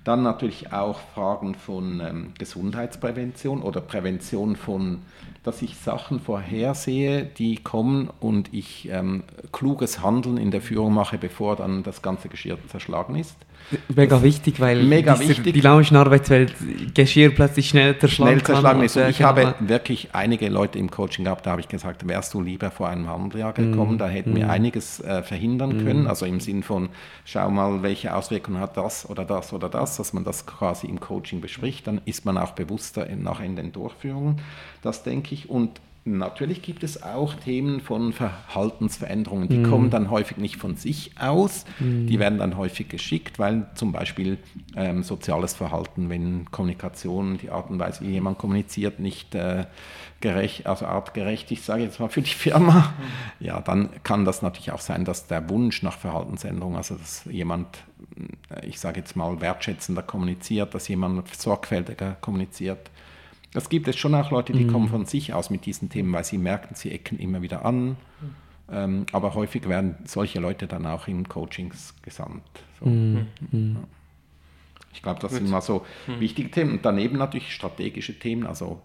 Dann 0.04 0.22
natürlich 0.22 0.72
auch 0.72 1.00
Fragen 1.14 1.54
von 1.54 2.00
ähm, 2.00 2.32
Gesundheitsprävention 2.38 3.62
oder 3.62 3.80
Prävention 3.80 4.56
von, 4.56 5.00
dass 5.42 5.62
ich 5.62 5.76
Sachen 5.76 6.20
vorhersehe, 6.20 7.24
die 7.24 7.56
kommen 7.56 8.10
und 8.20 8.52
ich 8.52 8.88
ähm, 8.90 9.24
kluges 9.52 10.02
Handeln 10.02 10.36
in 10.36 10.50
der 10.50 10.60
Führung 10.60 10.94
mache, 10.94 11.18
bevor 11.18 11.56
dann 11.56 11.82
das 11.82 12.02
ganze 12.02 12.28
Geschirr 12.28 12.58
zerschlagen 12.68 13.16
ist. 13.16 13.36
Mega 13.94 14.22
wichtig, 14.22 14.60
weil 14.60 14.82
Mega 14.82 15.14
in 15.14 15.20
dieser 15.20 15.36
wichtig. 15.36 15.54
dynamischen 15.54 15.96
Arbeitswelt 15.96 16.54
Geschirr 16.94 17.30
plötzlich 17.30 17.68
schnell 17.68 17.98
zerschlagen 17.98 18.40
Schnell 18.40 18.42
zerschlagen 18.42 18.82
ist. 18.82 18.96
und, 18.96 19.08
ich 19.08 19.22
habe 19.22 19.54
wirklich 19.60 20.08
einige 20.14 20.48
Leute 20.48 20.78
im 20.78 20.90
Coaching 20.90 21.24
gehabt, 21.24 21.46
da 21.46 21.52
habe 21.52 21.60
ich 21.60 21.68
gesagt, 21.68 22.06
wärst 22.08 22.32
du 22.34 22.40
lieber 22.40 22.70
vor 22.70 22.88
einem 22.88 23.08
halben 23.08 23.36
Jahr 23.36 23.52
gekommen, 23.52 23.98
da 23.98 24.08
hätten 24.08 24.34
wir 24.34 24.50
einiges 24.50 25.00
äh, 25.00 25.22
verhindern 25.22 25.84
können. 25.84 26.06
Also 26.06 26.26
im 26.26 26.40
Sinn 26.40 26.62
von, 26.62 26.88
schau 27.24 27.50
mal, 27.50 27.82
welche 27.82 28.14
Auswirkungen 28.14 28.60
hat 28.60 28.76
das 28.76 29.08
oder 29.08 29.24
das 29.24 29.52
oder 29.52 29.68
das, 29.68 29.96
dass 29.96 30.12
man 30.12 30.24
das 30.24 30.46
quasi 30.46 30.86
im 30.86 31.00
Coaching 31.00 31.40
bespricht, 31.40 31.86
dann 31.86 32.00
ist 32.04 32.24
man 32.24 32.38
auch 32.38 32.52
bewusster 32.52 33.06
in, 33.06 33.22
nachher 33.22 33.44
in 33.44 33.56
den 33.56 33.72
Durchführungen. 33.72 34.40
Das 34.82 35.02
denke 35.02 35.34
ich. 35.34 35.50
Und 35.50 35.80
Natürlich 36.04 36.62
gibt 36.62 36.84
es 36.84 37.02
auch 37.02 37.34
Themen 37.34 37.80
von 37.80 38.14
Verhaltensveränderungen, 38.14 39.48
die 39.48 39.62
kommen 39.62 39.90
dann 39.90 40.10
häufig 40.10 40.38
nicht 40.38 40.56
von 40.56 40.76
sich 40.76 41.12
aus, 41.20 41.66
die 41.80 42.18
werden 42.18 42.38
dann 42.38 42.56
häufig 42.56 42.88
geschickt, 42.88 43.38
weil 43.38 43.66
zum 43.74 43.92
Beispiel 43.92 44.38
ähm, 44.74 45.02
soziales 45.02 45.54
Verhalten, 45.54 46.08
wenn 46.08 46.50
Kommunikation, 46.50 47.36
die 47.36 47.50
Art 47.50 47.68
und 47.68 47.78
Weise, 47.78 48.00
wie 48.06 48.10
jemand 48.10 48.38
kommuniziert, 48.38 49.00
nicht 49.00 49.34
äh, 49.34 49.66
gerecht, 50.20 50.66
also 50.66 50.86
artgerecht, 50.86 51.50
ich 51.50 51.62
sage 51.62 51.82
jetzt 51.82 52.00
mal 52.00 52.08
für 52.08 52.22
die 52.22 52.30
Firma, 52.30 52.94
ja, 53.38 53.60
dann 53.60 53.90
kann 54.02 54.24
das 54.24 54.40
natürlich 54.40 54.72
auch 54.72 54.80
sein, 54.80 55.04
dass 55.04 55.26
der 55.26 55.48
Wunsch 55.50 55.82
nach 55.82 55.98
Verhaltensänderung, 55.98 56.76
also 56.76 56.94
dass 56.94 57.24
jemand, 57.26 57.66
äh, 58.50 58.66
ich 58.66 58.80
sage 58.80 59.00
jetzt 59.00 59.14
mal, 59.14 59.40
wertschätzender 59.40 60.02
kommuniziert, 60.02 60.74
dass 60.74 60.88
jemand 60.88 61.28
sorgfältiger 61.34 62.16
kommuniziert, 62.20 62.90
das 63.52 63.68
gibt 63.68 63.88
es 63.88 63.96
schon 63.96 64.14
auch 64.14 64.30
Leute, 64.30 64.52
die 64.52 64.66
kommen 64.66 64.88
von 64.88 65.06
sich 65.06 65.32
aus 65.32 65.50
mit 65.50 65.64
diesen 65.64 65.88
Themen, 65.88 66.12
weil 66.12 66.24
sie 66.24 66.38
merken, 66.38 66.74
sie 66.74 66.90
ecken 66.90 67.18
immer 67.18 67.40
wieder 67.42 67.64
an. 67.64 67.96
Ähm, 68.70 69.06
aber 69.12 69.34
häufig 69.34 69.68
werden 69.68 69.96
solche 70.04 70.40
Leute 70.40 70.66
dann 70.66 70.84
auch 70.86 71.08
in 71.08 71.28
Coachings 71.28 71.94
gesandt. 72.02 72.42
So. 72.78 72.86
Ja. 72.86 73.80
Ich 74.92 75.02
glaube, 75.02 75.20
das 75.20 75.32
sind 75.32 75.48
mal 75.48 75.62
so 75.62 75.86
wichtige 76.06 76.50
Themen. 76.50 76.72
Und 76.72 76.84
daneben 76.84 77.18
natürlich 77.18 77.54
strategische 77.54 78.18
Themen. 78.18 78.46
Also 78.46 78.82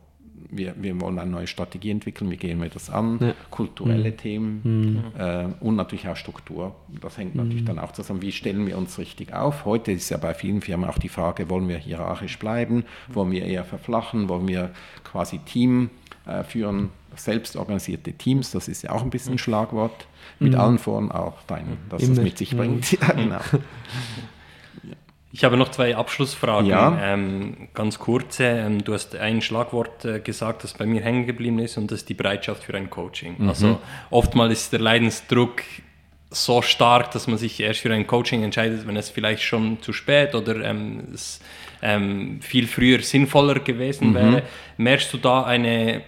wir, 0.50 0.76
wir 0.78 1.00
wollen 1.02 1.18
eine 1.20 1.32
neue 1.32 1.48
Strategie 1.48 1.90
entwickeln, 1.92 2.30
wie 2.30 2.38
gehen 2.38 2.62
wir 2.62 2.70
das 2.70 2.90
an, 2.90 3.18
Ja. 3.22 3.34
kulturelle 3.50 4.16
Themen 4.16 5.04
äh, 5.18 5.46
und 5.60 5.76
natürlich 5.76 6.08
auch 6.08 6.16
Struktur. 6.16 6.76
Das 7.02 7.18
hängt 7.18 7.34
natürlich 7.36 7.66
dann 7.66 7.80
auch 7.80 7.92
zusammen, 7.92 8.22
wie 8.22 8.32
stellen 8.32 8.68
wir 8.68 8.78
uns 8.78 8.98
richtig 9.00 9.34
auf. 9.34 9.66
Heute 9.66 9.92
ist 9.92 10.10
ja 10.10 10.18
bei 10.18 10.34
vielen 10.34 10.62
Firmen 10.62 10.88
auch 10.90 10.98
die 11.00 11.10
Frage, 11.10 11.50
wollen 11.50 11.68
wir 11.68 11.78
hierarchisch 11.78 12.38
bleiben, 12.38 12.84
wollen 13.12 13.32
wir 13.32 13.46
eher 13.46 13.64
verflachen, 13.66 14.30
wollen 14.30 14.48
wir 14.48 14.72
quasi 15.04 15.40
Team 15.40 15.90
äh, 16.28 16.44
führen, 16.44 16.90
selbstorganisierte 17.16 18.14
Teams, 18.14 18.52
das 18.52 18.68
ist 18.68 18.82
ja 18.84 18.92
auch 18.92 19.04
ein 19.04 19.10
bisschen 19.10 19.34
ein 19.36 19.38
Schlagwort, 19.40 20.08
mit 20.40 20.56
allen 20.56 20.78
Vor- 20.80 20.98
und 20.98 21.12
auch 21.12 21.42
Teilen, 21.48 21.78
dass 21.90 22.02
es 22.04 22.10
Immer. 22.10 22.22
mit 22.24 22.38
sich 22.38 22.56
bringt. 22.56 22.92
Ja, 23.02 23.12
genau. 23.14 23.40
Ich 25.36 25.44
habe 25.44 25.58
noch 25.58 25.70
zwei 25.70 25.96
Abschlussfragen, 25.96 26.70
Ja. 26.70 26.96
ähm, 27.02 27.68
ganz 27.74 27.98
kurze. 27.98 28.44
Ähm, 28.46 28.84
du 28.84 28.94
hast 28.94 29.16
ein 29.16 29.42
Schlagwort 29.42 30.06
äh, 30.06 30.20
gesagt, 30.20 30.64
das 30.64 30.76
bei 30.76 30.86
mir 30.86 31.02
hängen 31.02 31.26
geblieben 31.26 31.58
ist, 31.58 31.76
und 31.78 31.90
das 31.90 32.02
ist 32.02 32.10
die 32.10 32.14
Bereitschaft 32.14 32.64
für 32.64 32.76
ein 32.76 32.92
Coaching. 32.92 33.36
Mhm. 33.40 33.50
Also 33.50 33.80
oftmals 34.12 34.54
ist 34.54 34.74
der 34.74 34.80
Leidensdruck 34.82 35.64
so 36.30 36.62
stark, 36.62 37.10
dass 37.12 37.26
man 37.28 37.40
sich 37.40 37.60
erst 37.60 37.80
für 37.80 37.92
ein 37.92 38.06
Coaching 38.06 38.44
entscheidet, 38.44 38.86
wenn 38.88 38.96
es 38.96 39.10
vielleicht 39.10 39.42
schon 39.42 39.82
zu 39.82 39.92
spät 39.92 40.36
oder 40.36 40.64
ähm, 40.64 41.08
es 41.14 41.40
ähm, 41.82 42.40
viel 42.42 42.68
früher 42.68 43.00
sinnvoller 43.02 43.56
gewesen 43.60 44.10
Mhm. 44.12 44.14
wäre. 44.14 44.44
Merkst 44.78 45.12
du 45.14 45.18
da 45.18 45.44
eine 45.44 46.02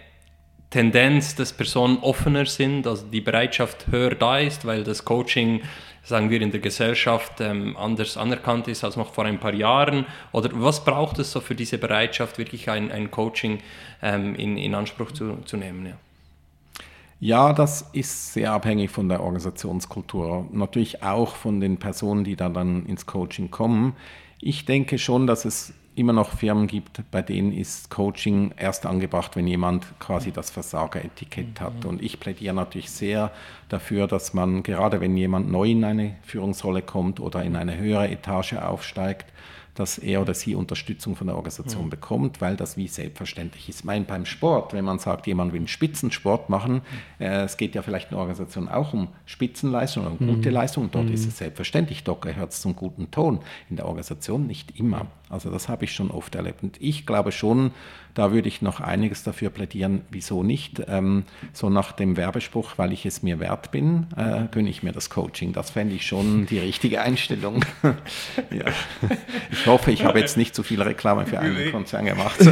Tendenz, 0.70 1.34
dass 1.36 1.52
Personen 1.52 1.98
offener 2.00 2.46
sind, 2.46 2.86
also 2.86 3.06
die 3.08 3.22
Bereitschaft 3.22 3.88
höher 3.90 4.14
da 4.14 4.38
ist, 4.40 4.66
weil 4.66 4.84
das 4.84 5.04
Coaching, 5.06 5.62
sagen 6.06 6.30
wir, 6.30 6.42
in 6.42 6.52
der 6.52 6.62
Gesellschaft 6.62 7.42
ähm, 7.42 7.76
anders 7.76 8.16
anerkannt 8.16 8.68
ist 8.68 8.84
als 8.84 8.96
noch 8.96 9.14
vor 9.14 9.26
ein 9.26 9.40
paar 9.40 9.54
Jahren? 9.54 10.06
Oder 10.32 10.50
was 10.54 10.86
braucht 10.86 11.20
es 11.20 11.32
so 11.32 11.42
für 11.42 11.56
diese 11.56 11.78
Bereitschaft, 11.78 12.38
wirklich 12.38 12.70
ein, 12.70 12.92
ein 12.92 13.12
Coaching 13.12 13.60
ähm, 14.02 14.36
in, 14.36 14.56
in 14.58 14.76
Anspruch 14.76 15.12
zu, 15.12 15.38
zu 15.46 15.58
nehmen? 15.58 15.86
Ja. 15.86 15.98
Ja, 17.20 17.54
das 17.54 17.90
ist 17.94 18.34
sehr 18.34 18.52
abhängig 18.52 18.92
von 18.92 19.08
der 19.10 19.24
Organisationskultur. 19.24 20.48
Natürlich 20.52 21.02
auch 21.02 21.36
von 21.36 21.60
den 21.60 21.78
Personen, 21.78 22.24
die 22.24 22.36
da 22.36 22.50
dann 22.50 22.86
ins 22.86 23.06
Coaching 23.06 23.50
kommen. 23.50 23.96
Ich 24.40 24.66
denke 24.66 25.00
schon, 25.00 25.26
dass 25.26 25.46
es 25.46 25.74
immer 25.96 26.14
noch 26.14 26.32
Firmen 26.32 26.68
gibt, 26.68 27.10
bei 27.12 27.22
denen 27.22 27.52
ist 27.52 27.90
Coaching 27.90 28.54
erst 28.58 28.86
angebracht, 28.86 29.36
wenn 29.36 29.48
jemand 29.48 29.86
quasi 30.00 30.32
das 30.32 30.50
Versageretikett 30.50 31.62
hat. 31.62 31.86
Und 31.86 32.02
ich 32.02 32.20
plädiere 32.20 32.54
natürlich 32.54 32.92
sehr 32.92 33.32
dafür, 33.70 34.08
dass 34.08 34.34
man, 34.34 34.64
gerade 34.64 35.02
wenn 35.02 35.16
jemand 35.16 35.52
neu 35.52 35.72
in 35.72 35.84
eine 35.84 36.16
Führungsrolle 36.24 36.82
kommt 36.82 37.20
oder 37.20 37.44
in 37.44 37.56
eine 37.56 37.78
höhere 37.78 38.10
Etage 38.10 38.54
aufsteigt, 38.54 39.26
dass 39.76 39.98
er 39.98 40.22
oder 40.22 40.34
sie 40.34 40.56
Unterstützung 40.56 41.16
von 41.16 41.28
der 41.28 41.36
Organisation 41.36 41.90
bekommt, 41.90 42.42
weil 42.42 42.56
das 42.56 42.78
wie 42.78 42.88
selbstverständlich 42.88 43.70
ist. 43.70 43.80
Ich 43.80 43.86
meine, 43.86 44.06
beim 44.06 44.26
Sport, 44.26 44.74
wenn 44.74 44.86
man 44.86 45.00
sagt, 45.00 45.28
jemand 45.28 45.52
will 45.52 45.60
einen 45.60 45.68
Spitzensport 45.68 46.50
machen, 46.50 46.82
äh, 47.20 47.44
es 47.44 47.58
geht 47.58 47.76
ja 47.76 47.82
vielleicht 47.82 48.06
in 48.06 48.12
der 48.12 48.20
Organisation 48.20 48.70
auch 48.70 48.94
um 48.94 49.10
Spitzenleistung 49.26 50.04
oder 50.06 50.16
um 50.18 50.28
gute 50.28 50.50
Leistung, 50.50 50.90
dort 50.92 51.10
ist 51.10 51.28
es 51.28 51.38
selbstverständlich, 51.38 52.04
dort 52.06 52.22
gehört 52.22 52.54
es 52.54 52.62
zum 52.62 52.76
guten 52.76 53.12
Ton. 53.12 53.40
In 53.70 53.76
der 53.76 53.86
Organisation 53.86 54.48
nicht 54.48 54.80
immer. 54.80 55.08
Also 55.30 55.50
das 55.50 55.70
habe 55.70 55.86
ich 55.86 55.94
schon 55.94 56.12
oft 56.12 56.36
erlebt. 56.36 56.64
Und 56.64 56.82
ich 56.82 57.06
glaube 57.06 57.32
schon, 57.32 57.72
Da 58.16 58.32
würde 58.32 58.48
ich 58.48 58.62
noch 58.62 58.80
einiges 58.80 59.24
dafür 59.24 59.50
plädieren, 59.50 60.02
wieso 60.10 60.42
nicht. 60.42 60.82
Ähm, 60.88 61.26
so 61.52 61.70
nach 61.70 61.92
dem 61.92 62.16
Werbespruch, 62.16 62.78
weil 62.78 62.94
ich 62.94 63.06
es 63.06 63.24
mir 63.24 63.42
wert 63.42 63.72
bin, 63.72 64.08
äh, 64.16 64.48
gönne 64.52 64.70
ich 64.70 64.84
mir 64.84 64.94
das 64.94 65.10
Coaching. 65.10 65.52
Das 65.52 65.70
fände 65.70 65.94
ich 65.94 66.08
schon 66.08 66.46
die 66.50 66.60
richtige 66.60 67.02
Einstellung. 67.02 67.66
ja. 67.84 68.66
Ich 69.52 69.68
hoffe, 69.68 69.92
ich 69.92 70.06
habe 70.06 70.20
jetzt 70.20 70.38
nicht 70.38 70.56
zu 70.56 70.64
viel 70.64 70.82
Reklame 70.82 71.26
für 71.26 71.40
einen 71.40 71.72
Konzern 71.74 72.06
gemacht. 72.06 72.40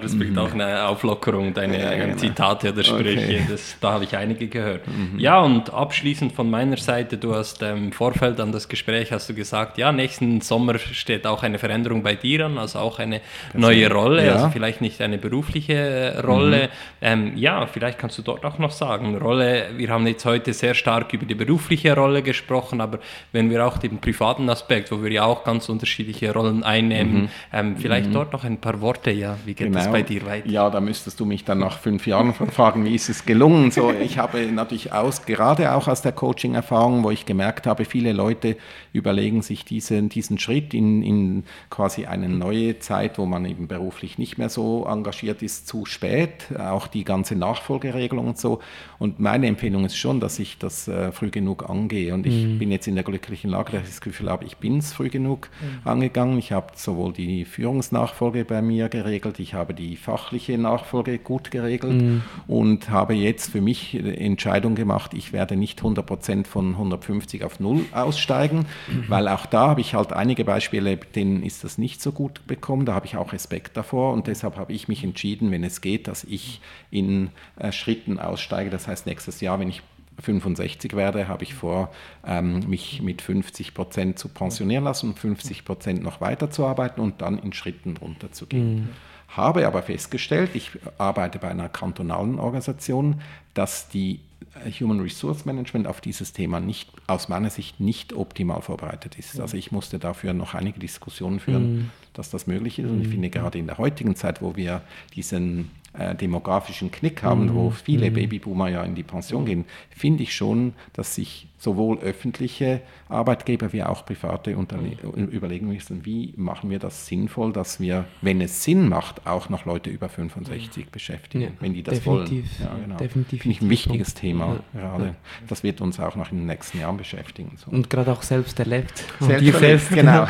aber 0.00 0.08
das 0.08 0.18
bringt 0.18 0.38
auch 0.38 0.52
eine 0.52 0.86
Auflockerung, 0.86 1.52
deine 1.52 1.80
ja, 1.80 1.94
genau. 1.94 2.16
Zitate 2.16 2.72
oder 2.72 2.82
Sprüche. 2.82 3.18
Okay. 3.18 3.46
Das, 3.48 3.76
da 3.80 3.92
habe 3.92 4.04
ich 4.04 4.16
einige 4.16 4.48
gehört. 4.48 4.86
Mhm. 4.88 5.18
Ja, 5.18 5.40
und 5.40 5.72
abschließend 5.72 6.32
von 6.32 6.48
meiner 6.50 6.78
Seite, 6.78 7.18
du 7.18 7.34
hast 7.34 7.62
ähm, 7.62 7.84
im 7.84 7.92
Vorfeld 7.92 8.40
an 8.40 8.52
das 8.52 8.68
Gespräch 8.68 9.12
hast 9.12 9.28
du 9.28 9.34
gesagt, 9.34 9.78
ja, 9.78 9.92
nächsten 9.92 10.40
Sommer 10.40 10.78
steht 10.78 11.26
auch 11.26 11.42
eine 11.42 11.58
Veränderung 11.58 12.02
bei 12.02 12.14
dir 12.14 12.46
an, 12.46 12.58
also 12.58 12.78
auch 12.78 12.98
eine 12.98 13.20
neue 13.54 13.90
Rolle, 13.92 14.26
ja. 14.26 14.34
also 14.34 14.50
vielleicht 14.50 14.80
nicht 14.80 15.00
eine 15.00 15.18
berufliche 15.18 15.74
äh, 15.74 16.18
Rolle. 16.20 16.64
Mhm. 16.64 16.68
Ähm, 17.02 17.32
ja, 17.36 17.66
vielleicht 17.66 17.98
kannst 17.98 18.16
du 18.18 18.22
dort 18.22 18.44
auch 18.44 18.58
noch 18.58 18.72
sagen, 18.72 19.16
Rolle, 19.16 19.66
wir 19.76 19.90
haben 19.90 20.06
jetzt 20.06 20.24
heute 20.24 20.52
sehr 20.52 20.74
stark 20.74 21.12
über 21.12 21.26
die 21.26 21.34
berufliche 21.34 21.94
Rolle 21.94 22.22
gesprochen, 22.22 22.80
aber 22.80 23.00
wenn 23.32 23.50
wir 23.50 23.66
auch 23.66 23.78
den 23.78 23.98
privaten 23.98 24.48
Aspekt, 24.48 24.90
wo 24.90 25.02
wir 25.02 25.10
ja 25.10 25.24
auch 25.24 25.44
ganz 25.44 25.68
unterschiedliche 25.68 26.32
Rollen 26.32 26.62
einnehmen, 26.62 27.22
mhm. 27.22 27.28
ähm, 27.52 27.76
vielleicht 27.76 28.08
mhm. 28.08 28.14
dort 28.14 28.32
noch 28.32 28.44
ein 28.44 28.58
paar 28.58 28.80
Worte, 28.80 29.10
ja, 29.10 29.36
wie 29.44 29.54
geht 29.54 29.68
genau. 29.68 29.78
das 29.78 29.89
bei 29.92 30.02
dir 30.02 30.26
weiter? 30.26 30.48
Ja, 30.48 30.70
da 30.70 30.80
müsstest 30.80 31.20
du 31.20 31.24
mich 31.24 31.44
dann 31.44 31.58
nach 31.58 31.78
fünf 31.78 32.06
Jahren 32.06 32.34
fragen, 32.52 32.84
wie 32.84 32.94
ist 32.94 33.08
es 33.08 33.26
gelungen? 33.26 33.70
So, 33.70 33.92
ich 34.00 34.18
habe 34.18 34.40
natürlich 34.46 34.92
aus, 34.92 35.26
gerade 35.26 35.74
auch 35.74 35.88
aus 35.88 36.02
der 36.02 36.12
Coaching-Erfahrung, 36.12 37.04
wo 37.04 37.10
ich 37.10 37.26
gemerkt 37.26 37.66
habe, 37.66 37.84
viele 37.84 38.12
Leute 38.12 38.56
überlegen 38.92 39.42
sich 39.42 39.64
diesen, 39.64 40.08
diesen 40.08 40.38
Schritt 40.38 40.74
in, 40.74 41.02
in 41.02 41.44
quasi 41.68 42.06
eine 42.06 42.28
neue 42.28 42.78
Zeit, 42.78 43.18
wo 43.18 43.26
man 43.26 43.44
eben 43.44 43.68
beruflich 43.68 44.18
nicht 44.18 44.38
mehr 44.38 44.48
so 44.48 44.86
engagiert 44.86 45.42
ist, 45.42 45.68
zu 45.68 45.86
spät. 45.86 46.46
Auch 46.58 46.86
die 46.86 47.04
ganze 47.04 47.36
Nachfolgeregelung 47.36 48.28
und 48.28 48.38
so. 48.38 48.60
Und 48.98 49.20
meine 49.20 49.46
Empfehlung 49.46 49.84
ist 49.84 49.96
schon, 49.96 50.20
dass 50.20 50.38
ich 50.38 50.58
das 50.58 50.88
äh, 50.88 51.12
früh 51.12 51.30
genug 51.30 51.68
angehe. 51.68 52.14
Und 52.14 52.26
ich 52.26 52.46
mhm. 52.46 52.58
bin 52.58 52.70
jetzt 52.70 52.86
in 52.86 52.94
der 52.94 53.04
glücklichen 53.04 53.50
Lage, 53.50 53.72
dass 53.72 53.82
ich 53.82 53.88
das 53.88 54.00
Gefühl 54.00 54.30
habe, 54.30 54.44
ich 54.44 54.56
bin 54.56 54.78
es 54.78 54.92
früh 54.92 55.08
genug 55.08 55.48
mhm. 55.60 55.88
angegangen. 55.88 56.38
Ich 56.38 56.52
habe 56.52 56.68
sowohl 56.76 57.12
die 57.12 57.44
Führungsnachfolge 57.44 58.44
bei 58.44 58.62
mir 58.62 58.88
geregelt, 58.88 59.38
ich 59.38 59.54
habe 59.54 59.74
die 59.80 59.96
fachliche 59.96 60.58
Nachfolge 60.58 61.18
gut 61.18 61.50
geregelt 61.50 62.02
mhm. 62.02 62.22
und 62.46 62.90
habe 62.90 63.14
jetzt 63.14 63.50
für 63.50 63.62
mich 63.62 63.94
Entscheidung 63.94 64.74
gemacht, 64.74 65.14
ich 65.14 65.32
werde 65.32 65.56
nicht 65.56 65.80
100% 65.80 66.46
von 66.46 66.72
150 66.72 67.44
auf 67.44 67.60
0 67.60 67.86
aussteigen, 67.92 68.66
mhm. 68.88 69.04
weil 69.08 69.26
auch 69.28 69.46
da 69.46 69.68
habe 69.68 69.80
ich 69.80 69.94
halt 69.94 70.12
einige 70.12 70.44
Beispiele, 70.44 70.96
denen 70.96 71.42
ist 71.42 71.64
das 71.64 71.78
nicht 71.78 72.02
so 72.02 72.12
gut 72.12 72.46
bekommen, 72.46 72.84
da 72.84 72.94
habe 72.94 73.06
ich 73.06 73.16
auch 73.16 73.32
Respekt 73.32 73.76
davor 73.76 74.12
und 74.12 74.26
deshalb 74.26 74.56
habe 74.56 74.72
ich 74.72 74.86
mich 74.86 75.02
entschieden, 75.02 75.50
wenn 75.50 75.64
es 75.64 75.80
geht, 75.80 76.06
dass 76.06 76.24
ich 76.24 76.60
in 76.90 77.30
äh, 77.56 77.72
Schritten 77.72 78.18
aussteige. 78.18 78.68
Das 78.68 78.86
heißt, 78.86 79.06
nächstes 79.06 79.40
Jahr, 79.40 79.58
wenn 79.58 79.70
ich 79.70 79.82
65 80.20 80.94
werde, 80.94 81.28
habe 81.28 81.44
ich 81.44 81.54
vor, 81.54 81.90
ähm, 82.26 82.60
mich 82.68 83.00
mit 83.02 83.22
50 83.22 83.74
Prozent 83.74 84.18
zu 84.18 84.28
pensionieren 84.28 84.84
lassen 84.84 85.10
und 85.10 85.18
50 85.18 85.64
Prozent 85.64 86.02
noch 86.02 86.20
weiterzuarbeiten 86.20 87.02
und 87.02 87.22
dann 87.22 87.38
in 87.38 87.52
Schritten 87.52 87.96
runterzugehen. 87.96 88.74
Mhm. 88.74 88.88
Habe 89.30 89.66
aber 89.66 89.82
festgestellt, 89.82 90.50
ich 90.54 90.72
arbeite 90.98 91.38
bei 91.38 91.48
einer 91.48 91.68
kantonalen 91.68 92.38
Organisation, 92.38 93.20
dass 93.54 93.88
die 93.88 94.20
äh, 94.64 94.70
Human 94.72 95.00
Resource 95.00 95.44
Management 95.44 95.86
auf 95.86 96.00
dieses 96.00 96.32
Thema 96.32 96.60
nicht, 96.60 96.90
aus 97.06 97.28
meiner 97.28 97.50
Sicht 97.50 97.78
nicht 97.78 98.12
optimal 98.12 98.62
vorbereitet 98.62 99.18
ist. 99.18 99.40
Also 99.40 99.56
ich 99.56 99.70
musste 99.70 99.98
dafür 99.98 100.32
noch 100.32 100.54
einige 100.54 100.80
Diskussionen 100.80 101.40
führen, 101.40 101.72
mhm. 101.72 101.90
dass 102.12 102.30
das 102.30 102.46
möglich 102.46 102.78
ist. 102.78 102.90
Und 102.90 103.00
ich 103.00 103.08
mhm. 103.08 103.12
finde 103.12 103.30
gerade 103.30 103.58
in 103.58 103.66
der 103.66 103.78
heutigen 103.78 104.16
Zeit, 104.16 104.42
wo 104.42 104.56
wir 104.56 104.82
diesen 105.14 105.70
äh, 105.92 106.14
demografischen 106.14 106.90
Knick 106.90 107.22
haben, 107.22 107.46
mhm. 107.46 107.54
wo 107.54 107.70
viele 107.70 108.10
mhm. 108.10 108.14
Babyboomer 108.14 108.68
ja 108.68 108.82
in 108.82 108.94
die 108.94 109.02
Pension 109.02 109.44
gehen, 109.44 109.64
finde 109.90 110.24
ich 110.24 110.34
schon, 110.34 110.74
dass 110.92 111.14
sich 111.14 111.46
sowohl 111.58 111.98
öffentliche 111.98 112.80
Arbeitgeber 113.10 113.72
wie 113.72 113.82
auch 113.82 114.06
private 114.06 114.56
Unterne 114.56 114.96
mhm. 115.02 115.26
überlegen 115.26 115.68
müssen, 115.68 116.04
wie 116.04 116.32
machen 116.36 116.70
wir 116.70 116.78
das 116.78 117.06
sinnvoll, 117.06 117.52
dass 117.52 117.80
wir, 117.80 118.04
wenn 118.22 118.40
es 118.40 118.64
Sinn 118.64 118.88
macht, 118.88 119.26
auch 119.26 119.48
noch 119.48 119.64
Leute 119.64 119.90
über 119.90 120.08
65 120.08 120.86
mhm. 120.86 120.90
beschäftigen, 120.90 121.44
ja, 121.44 121.50
wenn 121.60 121.74
die 121.74 121.82
das 121.82 121.96
definitiv, 121.96 122.60
wollen. 122.60 122.70
Ja, 122.70 122.82
genau. 122.82 122.96
Definitiv. 122.96 123.42
Finde 123.42 123.56
ich 123.56 123.62
ein 123.62 123.70
wichtiges 123.70 124.14
Thema 124.14 124.60
ja, 124.72 124.80
gerade. 124.80 125.14
Das 125.48 125.62
wird 125.62 125.80
uns 125.80 126.00
auch 126.00 126.16
noch 126.16 126.30
in 126.30 126.38
den 126.38 126.46
nächsten 126.46 126.78
Jahren 126.78 126.96
beschäftigen. 126.96 127.52
So. 127.56 127.70
Und 127.70 127.90
gerade 127.90 128.12
auch 128.12 128.22
selbst 128.22 128.58
erlebt. 128.58 129.04
Selbst, 129.20 129.58
selbst 129.58 129.90
genau. 129.90 130.26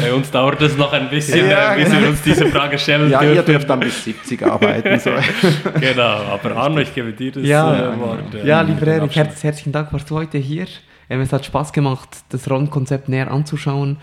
Bei 0.00 0.12
uns 0.12 0.30
dauert 0.30 0.60
es 0.62 0.76
noch 0.76 0.92
ein 0.92 1.10
bisschen, 1.10 1.48
ja, 1.48 1.74
bis 1.74 1.90
wir 1.90 2.08
uns 2.08 2.22
diese 2.22 2.46
Frage 2.46 2.78
stellen 2.78 3.10
ja, 3.10 3.20
dürfen. 3.20 3.36
ihr 3.36 3.42
dürft 3.42 3.70
dann 3.70 3.80
bis 3.80 4.04
70 4.04 4.42
arbeiten. 4.42 4.98
So. 5.00 5.10
genau, 5.80 6.02
aber 6.02 6.56
Arno, 6.56 6.80
ich 6.80 6.94
gebe 6.94 7.12
dir 7.12 7.32
das 7.32 7.42
ja, 7.44 7.94
äh, 7.94 7.98
Wort. 7.98 8.44
Ja, 8.44 8.60
lieber 8.60 8.86
Erik, 8.86 9.14
herzlichen 9.14 9.72
Dank, 9.72 9.92
warst 9.92 10.10
du 10.10 10.14
heute 10.14 10.26
heute 10.26 10.38
hier. 10.38 10.66
Ähm, 11.08 11.20
es 11.20 11.32
hat 11.32 11.44
Spaß 11.44 11.72
gemacht, 11.72 12.08
das 12.30 12.50
Rollenkonzept 12.50 13.08
näher 13.08 13.30
anzuschauen. 13.30 13.98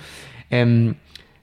Ähm, 0.50 0.96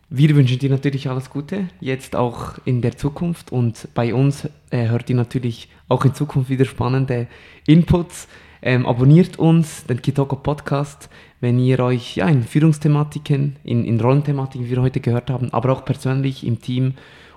wir 0.08 0.34
wünschen 0.34 0.58
dir 0.58 0.70
natürlich 0.70 1.08
alles 1.08 1.30
Gute, 1.30 1.68
jetzt 1.80 2.16
auch 2.16 2.54
in 2.64 2.82
der 2.82 2.96
Zukunft. 2.96 3.52
Und 3.52 3.88
bei 3.94 4.12
uns 4.12 4.48
äh, 4.70 4.88
hört 4.88 5.08
ihr 5.08 5.16
natürlich 5.16 5.68
auch 5.88 6.04
in 6.04 6.14
Zukunft 6.14 6.50
wieder 6.50 6.64
spannende 6.64 7.28
Inputs. 7.66 8.26
Ähm, 8.62 8.86
abonniert 8.86 9.38
uns, 9.38 9.84
den 9.86 10.02
Kitoko 10.02 10.36
Podcast, 10.36 11.08
wenn 11.40 11.58
ihr 11.58 11.78
euch 11.80 12.16
ja, 12.16 12.26
in 12.26 12.42
Führungsthematiken, 12.42 13.56
in, 13.64 13.84
in 13.84 14.00
Rollenthematiken, 14.00 14.66
wie 14.66 14.70
wir 14.70 14.82
heute 14.82 15.00
gehört 15.00 15.30
haben, 15.30 15.52
aber 15.52 15.72
auch 15.72 15.84
persönlich 15.84 16.46
im 16.46 16.60
Team 16.60 16.94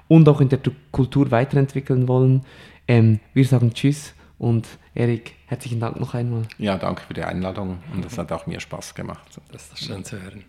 und 0.07 0.27
auch 0.27 0.41
in 0.41 0.49
der 0.49 0.59
Kultur 0.91 1.31
weiterentwickeln 1.31 2.07
wollen. 2.07 2.41
Ähm, 2.87 3.19
wir 3.33 3.45
sagen 3.45 3.73
Tschüss 3.73 4.13
und 4.43 4.67
Erik, 4.93 5.35
herzlichen 5.45 5.79
Dank 5.79 5.97
noch 6.01 6.15
einmal. 6.15 6.41
Ja, 6.57 6.77
danke 6.77 7.01
für 7.03 7.13
die 7.13 7.23
Einladung 7.23 7.81
und 7.93 8.03
es 8.03 8.17
hat 8.17 8.29
auch 8.33 8.45
mir 8.45 8.59
Spaß 8.59 8.93
gemacht. 8.93 9.39
Das 9.53 9.71
ist 9.71 9.85
schön 9.85 10.03
zu 10.03 10.21
hören. 10.21 10.43